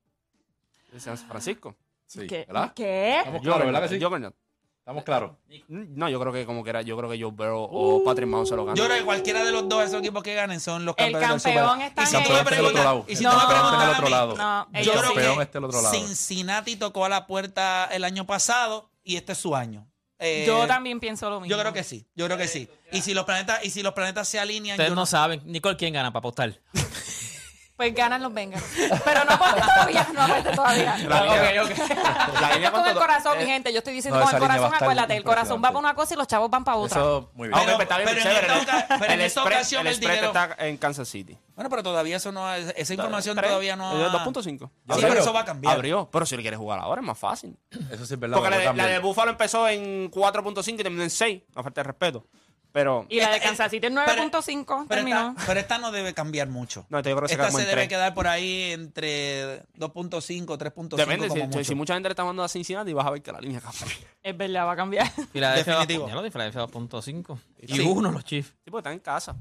San 0.98 1.18
Francisco. 1.18 1.74
Sí, 2.06 2.26
¿Qué? 2.26 2.44
¿verdad? 2.46 2.72
¿Qué? 2.74 3.18
Estamos 3.18 3.42
claros, 3.42 3.66
¿verdad 3.66 3.82
que 3.82 3.88
sí? 3.88 4.00
Juggernaut. 4.02 4.34
Estamos 4.78 5.02
claros. 5.04 5.32
No, 5.68 6.10
yo 6.10 6.20
creo 6.20 6.30
que 6.32 6.44
como 6.44 6.62
que 6.62 6.68
era, 6.70 6.82
yo 6.82 6.94
creo 6.98 7.08
que 7.10 7.18
Joe 7.20 7.30
Burrow 7.32 7.66
o 7.70 8.04
Patrick 8.04 8.28
Mahomes 8.28 8.50
se 8.50 8.54
lo 8.56 8.66
ganan. 8.66 8.76
Yo 8.76 8.84
creo 8.84 8.98
que 8.98 9.04
cualquiera 9.04 9.42
de 9.42 9.50
los 9.50 9.66
dos 9.66 9.82
esos 9.82 10.00
equipos 10.00 10.22
que 10.22 10.34
ganen 10.34 10.60
son 10.60 10.84
los 10.84 10.94
El 10.98 11.12
campeones 11.12 11.42
campeón 11.42 11.80
está 11.80 12.02
en 12.02 12.08
el- 12.08 12.14
El 12.14 12.26
campeón 12.28 12.38
está 12.38 12.54
en 12.54 12.60
el 12.60 12.66
otro 12.66 12.84
lado. 12.84 13.04
y 13.08 13.16
si 13.16 13.24
No, 13.24 13.30
tú 13.30 13.36
me 13.36 13.42
el 13.42 13.48
campeón 13.48 13.64
está 13.64 13.72
en 13.72 13.80
preguntas 13.80 13.98
el 13.98 14.04
otro 14.04 14.10
lado. 14.10 14.36
No, 14.36 14.72
yo 14.72 14.78
ellos 14.80 14.94
creo 15.14 15.36
que 15.36 15.42
está 15.42 15.58
el 15.58 15.64
otro 15.64 15.82
lado. 15.82 15.94
Cincinnati 15.94 16.76
tocó 16.76 17.04
a 17.06 17.08
la 17.08 17.26
puerta 17.26 17.86
el 17.92 18.04
año 18.04 18.26
pasado 18.26 18.90
y 19.02 19.16
este 19.16 19.32
es 19.32 19.38
su 19.38 19.56
año. 19.56 19.86
Eh, 20.18 20.44
Yo 20.46 20.66
también 20.66 21.00
pienso 21.00 21.28
lo 21.28 21.40
mismo. 21.40 21.54
Yo 21.54 21.60
creo 21.60 21.72
que 21.72 21.82
sí, 21.82 22.06
yo 22.14 22.26
creo 22.26 22.38
que 22.38 22.46
sí. 22.48 22.68
Y 22.92 23.02
si 23.02 23.14
los 23.14 23.24
planetas, 23.24 23.64
y 23.64 23.70
si 23.70 23.82
los 23.82 23.92
planetas 23.94 24.28
se 24.28 24.38
alinean, 24.38 24.74
Ustedes 24.76 24.90
yo 24.90 24.94
no 24.94 25.02
no- 25.02 25.06
saben. 25.06 25.42
Nicole, 25.44 25.76
¿quién 25.76 25.92
gana 25.92 26.12
para 26.12 26.20
apostar? 26.20 26.60
Pues 27.76 27.92
ganan 27.92 28.22
los 28.22 28.32
Bengals. 28.32 28.62
Pero 29.04 29.24
no 29.24 29.32
apueste 29.32 29.60
todavía, 29.74 30.06
no 30.14 30.22
apueste 30.22 30.50
todavía. 30.52 30.96
La 31.08 31.20
línea- 31.24 31.62
Ok, 31.64 31.70
ok. 31.72 31.78
La 32.40 32.54
línea 32.54 32.70
con 32.70 32.86
el 32.86 32.94
corazón, 32.94 33.34
eh, 33.36 33.40
mi 33.40 33.46
gente. 33.50 33.72
Yo 33.72 33.78
estoy 33.78 33.94
diciendo 33.94 34.20
no, 34.20 34.26
con 34.26 34.34
el 34.34 34.40
corazón, 34.40 34.74
acuérdate. 34.74 35.16
El 35.16 35.24
corazón 35.24 35.58
va 35.58 35.68
para 35.68 35.78
una 35.78 35.94
cosa 35.94 36.14
y 36.14 36.16
los 36.16 36.28
chavos 36.28 36.48
van 36.50 36.62
para 36.62 36.76
otra. 36.76 37.00
Eso, 37.00 37.30
muy 37.34 37.48
bien. 37.48 37.58
Ok, 37.60 37.80
está 37.82 37.96
bien, 37.98 38.08
Pero 38.08 38.20
en 38.20 38.22
chévere. 38.28 38.46
esta 38.46 38.58
oca- 38.76 38.86
pero 38.88 39.04
en 39.06 39.10
el 39.12 39.20
esta 39.26 39.42
ocasión 39.42 39.86
el 39.88 39.94
el 39.94 40.00
dinero- 40.00 40.26
está 40.28 40.54
en 40.58 40.76
Kansas 40.76 41.08
City. 41.08 41.36
Bueno, 41.56 41.68
pero 41.68 41.82
todavía 41.82 42.16
eso 42.16 42.30
no 42.30 42.52
es- 42.54 42.72
esa 42.76 42.94
información 42.94 43.36
todavía 43.36 43.74
no 43.74 44.00
eh, 44.00 44.04
ha- 44.04 44.24
2.5. 44.24 44.70
Sí, 44.70 44.92
Abrió. 44.92 45.08
pero 45.08 45.20
eso 45.20 45.32
va 45.32 45.40
a 45.40 45.44
cambiar. 45.44 45.74
Abrió, 45.74 46.08
pero 46.12 46.26
si 46.26 46.36
le 46.36 46.42
quieres 46.42 46.58
jugar 46.58 46.78
ahora 46.78 47.00
es 47.00 47.06
más 47.06 47.18
fácil. 47.18 47.56
Eso 47.90 48.06
sí 48.06 48.14
es 48.14 48.20
verdad. 48.20 48.36
Porque 48.36 48.50
la 48.50 48.58
de, 48.58 48.72
la 48.72 48.86
de 48.86 48.98
Buffalo 49.00 49.32
empezó 49.32 49.68
en 49.68 50.10
4.5 50.12 50.74
y 50.74 50.82
terminó 50.82 51.02
en 51.02 51.10
6, 51.10 51.42
a 51.56 51.62
falta 51.64 51.80
de 51.80 51.84
respeto. 51.88 52.24
Pero 52.74 53.06
Y 53.08 53.20
la 53.20 53.30
de 53.30 53.38
Kansas 53.40 53.70
City 53.70 53.86
pero- 53.88 53.94
9.5 54.04 54.64
Pero 54.66 54.86
terminó. 54.88 55.28
esta, 55.30 55.46
pero 55.46 55.60
esta 55.60 55.78
no 55.78 55.92
debe 55.92 56.12
cambiar 56.12 56.48
mucho. 56.48 56.84
No, 56.88 56.98
esta 56.98 57.08
yo 57.10 57.14
creo 57.16 57.28
que 57.28 57.28
se 57.28 57.34
esta 57.34 57.46
como 57.46 57.58
se 57.58 57.62
en 57.62 57.68
debe 57.70 57.82
tres. 57.82 57.88
quedar 57.88 58.14
por 58.14 58.26
ahí 58.26 58.72
entre 58.72 59.62
2.5, 59.76 60.58
3.5 60.58 60.96
depende, 60.96 61.28
como 61.28 61.40
si, 61.40 61.46
mucho. 61.46 61.64
si 61.64 61.74
mucha 61.76 61.94
gente 61.94 62.08
le 62.08 62.14
está 62.14 62.24
mandando 62.24 62.42
a 62.42 62.48
Cincinnati 62.48 62.92
vas 62.92 63.06
a 63.06 63.10
ver 63.10 63.22
que 63.22 63.30
la 63.30 63.40
línea 63.40 63.60
cambia. 63.60 63.86
Es 64.24 64.36
verdad, 64.36 64.66
va 64.66 64.72
a 64.72 64.76
cambiar. 64.76 65.08
Filadelfia 65.32 65.72
Definitivo. 65.74 66.08
Ya 66.08 66.14
lo 66.16 66.22
de 66.22 66.30
Filadelfia 66.32 66.62
2.5. 66.66 67.38
Y 67.60 67.74
Sí. 67.76 67.80
uno 67.82 68.10
los 68.10 68.24
Chiefs. 68.24 68.48
Sí, 68.64 68.70
porque 68.72 68.78
estás 68.80 68.92
en 68.94 68.98
casa. 68.98 69.36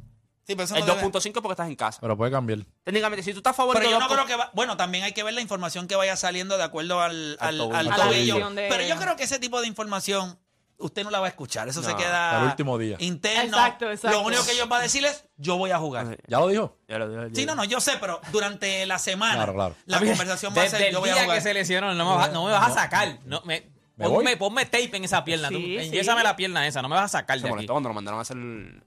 Sí, 0.46 0.56
pero 0.56 0.66
eso 0.66 0.76
El 0.76 0.86
no 0.86 0.94
debe- 0.96 1.02
2.5 1.12 1.34
porque 1.42 1.54
estás 1.54 1.68
en 1.70 1.76
casa. 1.76 2.00
Pero 2.02 2.16
puede 2.16 2.30
cambiar. 2.32 2.60
Técnicamente, 2.84 3.24
si 3.24 3.32
tú 3.32 3.40
estás 3.40 3.56
favorito... 3.56 3.80
Pero 3.80 3.92
yo 3.92 4.00
no 4.00 4.08
dos 4.10 4.14
creo 4.16 4.28
que 4.28 4.36
va, 4.36 4.52
bueno, 4.54 4.78
también 4.78 5.06
hay 5.06 5.14
que 5.14 5.24
ver 5.24 5.34
la 5.34 5.42
información 5.42 5.88
que 5.88 5.96
vaya 5.96 6.16
saliendo 6.18 6.56
de 6.58 6.64
acuerdo 6.64 7.02
al, 7.02 7.38
al, 7.40 7.58
tobillo. 7.58 7.76
al 7.78 7.88
A 7.88 7.98
la 7.98 8.04
tobillo. 8.06 8.34
lesión 8.36 8.54
de- 8.56 8.68
Pero 8.70 8.84
yo 8.86 8.98
creo 8.98 9.16
que 9.16 9.24
ese 9.24 9.40
tipo 9.40 9.60
de 9.62 9.68
información 9.68 10.38
usted 10.78 11.04
no 11.04 11.10
la 11.12 11.20
va 11.20 11.28
a 11.28 11.30
escuchar. 11.30 11.68
Eso 11.70 11.82
se 11.84 11.96
queda 11.96 12.32
hasta 12.32 12.42
el 12.44 12.50
último 12.50 12.78
día. 12.78 12.98
interno. 13.00 13.58
Exacto, 13.58 13.90
exacto. 13.92 14.18
Lo 14.20 14.26
único 14.28 14.46
que 14.46 14.52
ellos 14.52 14.68
van 14.68 14.80
a 14.82 14.84
decir 14.84 15.06
es, 15.06 15.24
yo 15.38 15.58
voy 15.58 15.72
a 15.72 15.78
jugar. 15.80 16.18
¿Ya 16.28 16.40
lo 16.40 16.48
dijo? 16.48 16.78
Ya 16.88 16.98
lo- 17.00 17.28
ya 17.30 17.36
Sí, 17.36 17.46
no, 17.46 17.56
no, 17.56 17.64
yo 17.64 17.80
sé, 17.80 17.94
pero 18.00 18.20
durante 18.32 18.86
la 18.86 19.00
semana 19.00 19.36
Claro, 19.36 19.54
claro. 19.54 19.76
la 19.86 20.00
conversación 20.00 20.54
va 20.56 20.62
a 20.62 20.64
Desde 20.66 20.78
ser, 20.78 20.88
el 20.88 20.94
yo 20.94 21.00
voy 21.00 21.10
a 21.10 21.14
día 21.14 21.24
jugar. 21.24 21.38
que 21.38 21.42
se 21.44 21.54
lesionó, 21.54 21.94
no 21.94 22.10
me 22.10 22.16
vas, 22.16 22.30
a- 22.30 22.32
no 22.32 22.46
me 22.46 22.52
vas 22.52 22.72
a 22.72 22.74
sacar. 22.74 23.20
No, 23.26 23.42
me, 23.46 23.72
¿Me 23.96 24.08
voy? 24.08 24.18
ponme, 24.18 24.38
ponme 24.38 24.66
tape 24.66 24.98
en 24.98 25.04
esa 25.06 25.24
pierna. 25.24 25.50
Sí, 25.50 25.54
tú, 25.54 25.60
sí. 25.62 25.78
enyésame 25.88 26.24
la 26.24 26.36
pierna 26.36 26.66
esa. 26.68 26.82
No 26.82 26.90
me 26.90 26.96
vas 26.96 27.06
a 27.06 27.20
sacar 27.20 27.38
Se 27.38 27.44
de 27.44 27.48
aquí. 27.48 27.54
molestó 27.54 27.74
cuando 27.74 27.90
lo 27.90 27.96
mandaron 27.96 28.18
a 28.18 28.22
hacer... 28.24 28.36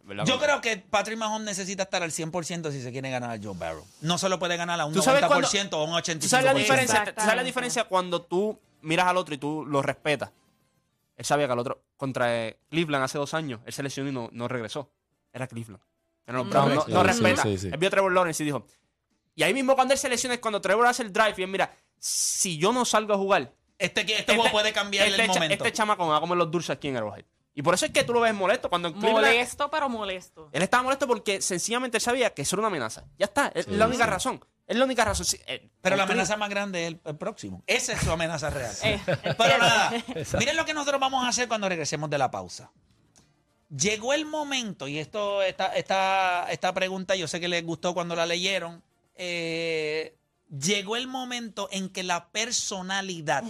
¿verdad? 0.03 0.25
Yo 0.27 0.39
creo 0.41 0.61
que 0.61 0.77
Patrick 0.79 1.17
Mahomes 1.17 1.45
necesita 1.47 1.85
estar 1.85 2.03
al 2.03 2.11
100% 2.11 2.73
si 2.73 2.83
se 2.83 2.91
quiere 2.91 3.09
ganar 3.11 3.31
a 3.31 3.39
Joe 3.43 3.55
Barrow. 3.57 3.87
No 4.01 4.19
se 4.19 4.29
lo 4.29 4.39
puede 4.41 4.57
ganar 4.57 4.81
a 4.81 4.85
un 4.85 4.93
¿Tú 4.93 5.03
sabes 5.03 5.23
90% 5.23 5.29
cuando- 5.71 5.79
o 5.79 5.85
un 5.85 6.03
85%. 6.03 6.19
¿Tú 6.21 6.29
sabes, 6.29 6.45
la 6.47 6.55
diferencia, 6.55 6.95
¿Tú 6.99 7.05
sabes 7.05 7.07
la 7.07 7.11
Exactamente. 7.23 7.45
diferencia 7.45 7.85
cuando 7.85 8.23
tú 8.23 8.59
miras 8.83 9.07
al 9.07 9.17
otro 9.17 9.35
y 9.35 9.39
tú 9.39 9.65
lo 9.65 9.81
respetas? 9.81 10.31
Él 11.17 11.25
sabía 11.25 11.47
que 11.47 11.53
al 11.53 11.59
otro, 11.59 11.83
contra 11.97 12.47
eh, 12.47 12.61
Cleveland 12.69 13.05
hace 13.05 13.19
dos 13.19 13.33
años, 13.35 13.61
él 13.65 13.73
se 13.73 13.83
lesionó 13.83 14.11
y 14.11 14.13
no, 14.13 14.29
no 14.33 14.49
regresó. 14.49 14.93
Era 15.33 15.47
Cleveland. 15.47 15.83
Era 16.27 16.39
los 16.39 16.49
Browns, 16.51 16.75
no, 16.75 16.83
Sí, 16.85 16.93
no 16.93 17.01
sí, 17.01 17.07
respeta. 17.07 17.43
sí, 17.43 17.59
sí. 17.59 17.69
Él 17.73 17.79
vio 17.79 17.89
a 17.89 17.91
Trevor 17.91 18.13
Lawrence 18.13 18.43
y 18.43 18.47
dijo. 18.47 18.67
Y 19.35 19.43
ahí 19.43 19.55
mismo 19.55 19.75
cuando 19.75 19.93
él 19.95 19.99
se 19.99 20.09
lesiona 20.09 20.35
es 20.35 20.41
cuando 20.41 20.61
Trevor 20.61 20.87
hace 20.87 21.03
el 21.03 21.13
drive 21.13 21.35
y 21.39 21.43
él 21.43 21.49
mira, 21.49 21.71
si 21.99 22.59
yo 22.59 22.73
no 22.73 22.85
salgo 22.85 23.15
a 23.15 23.17
jugar, 23.17 23.53
Este, 23.79 24.01
este 24.01 24.35
juego 24.35 24.51
puede 24.51 24.73
cambiar 24.73 25.07
este, 25.09 25.23
el 25.23 25.29
momento. 25.29 25.65
este 25.65 25.73
chamaco 25.73 26.05
me 26.05 26.11
va 26.11 26.17
a 26.17 26.21
comer 26.21 26.39
los 26.39 26.51
dulces 26.51 26.71
aquí 26.71 26.89
en 26.89 26.97
Arrowhead. 26.97 27.25
Y 27.55 27.63
por 27.63 27.73
eso 27.75 27.87
es 27.87 27.93
que 27.93 28.05
tú 28.05 28.13
lo 28.13 28.21
ves 28.21 28.35
molesto 28.35 28.69
cuando 28.69 28.89
en 28.89 28.95
Cleveland... 28.95 29.27
Molesto, 29.27 29.71
pero 29.71 29.89
molesto. 29.89 30.51
Él 30.53 30.63
estaba 30.63 30.83
molesto 30.83 31.07
porque 31.07 31.41
sencillamente 31.41 31.97
él 31.97 32.03
sabía 32.03 32.35
que 32.35 32.43
eso 32.43 32.57
era 32.57 32.61
una 32.61 32.69
amenaza. 32.69 33.05
Ya 33.19 33.25
está, 33.27 33.49
es 33.55 33.67
la 33.69 33.87
única 33.87 34.05
razón. 34.05 34.45
Es 34.67 34.77
la 34.77 34.85
única 34.85 35.05
razón. 35.05 35.25
Sí, 35.27 35.39
eh, 35.47 35.69
Pero 35.81 35.97
la 35.97 36.03
con 36.05 36.13
amenaza 36.13 36.37
más 36.37 36.51
grande 36.51 36.83
es 36.83 36.89
el, 36.89 37.01
el 37.05 37.17
próximo. 37.17 37.63
Esa 37.67 37.93
es 37.93 38.01
su 38.01 38.11
amenaza 38.11 38.51
real. 38.51 38.75
Eh, 38.83 39.01
Pero 39.07 39.59
nada, 39.59 39.93
miren 40.39 40.57
lo 40.57 40.65
que 40.65 40.75
nosotros 40.75 41.01
vamos 41.01 41.25
a 41.25 41.29
hacer 41.29 41.47
cuando 41.49 41.69
regresemos 41.69 42.11
de 42.11 42.19
la 42.19 42.31
pausa. 42.31 42.73
Llegó 43.69 44.13
el 44.15 44.27
momento, 44.27 44.87
y 44.89 44.99
esto, 44.99 45.43
esta, 45.43 45.75
esta, 45.75 46.47
esta 46.51 46.73
pregunta 46.73 47.17
yo 47.17 47.27
sé 47.29 47.41
que 47.41 47.49
les 47.49 47.65
gustó 47.65 47.95
cuando 47.95 48.15
la 48.17 48.27
leyeron. 48.27 48.83
eh, 49.17 50.17
llegó 50.49 50.97
el 50.97 51.09
momento 51.09 51.69
en 51.73 51.89
que 51.89 52.05
la 52.05 52.29
personalidad 52.29 53.43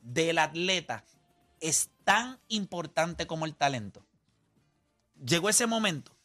del 0.00 0.38
atleta 0.38 1.04
es 1.60 1.90
tan 2.04 2.38
importante 2.48 3.26
como 3.26 3.44
el 3.44 3.54
talento. 3.54 4.06
Llegó 5.22 5.48
ese 5.50 5.66
momento, 5.66 6.16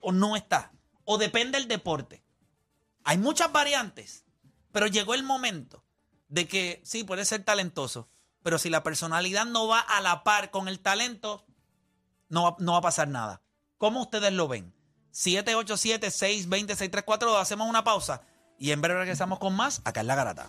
o 0.00 0.12
no 0.12 0.36
está, 0.36 0.72
o 1.04 1.18
depende 1.18 1.58
del 1.58 1.68
deporte. 1.68 2.22
Hay 3.04 3.18
muchas 3.18 3.52
variantes, 3.52 4.24
pero 4.72 4.86
llegó 4.86 5.12
el 5.14 5.22
momento 5.22 5.84
de 6.28 6.48
que 6.48 6.80
sí, 6.84 7.04
puede 7.04 7.24
ser 7.24 7.44
talentoso, 7.44 8.08
pero 8.42 8.58
si 8.58 8.68
la 8.70 8.82
personalidad 8.82 9.46
no 9.46 9.68
va 9.68 9.78
a 9.80 10.00
la 10.00 10.24
par 10.24 10.50
con 10.50 10.66
el 10.68 10.80
talento, 10.80 11.46
no 12.28 12.56
no 12.58 12.72
va 12.72 12.78
a 12.78 12.82
pasar 12.82 13.06
nada. 13.08 13.42
¿Cómo 13.78 14.02
ustedes 14.02 14.32
lo 14.32 14.48
ven? 14.48 14.74
787-620-634, 15.12 17.40
hacemos 17.40 17.68
una 17.68 17.84
pausa 17.84 18.22
y 18.58 18.72
en 18.72 18.80
breve 18.80 18.98
regresamos 19.00 19.38
con 19.38 19.54
más 19.54 19.80
acá 19.84 20.00
en 20.00 20.08
La 20.08 20.16
Garata. 20.16 20.48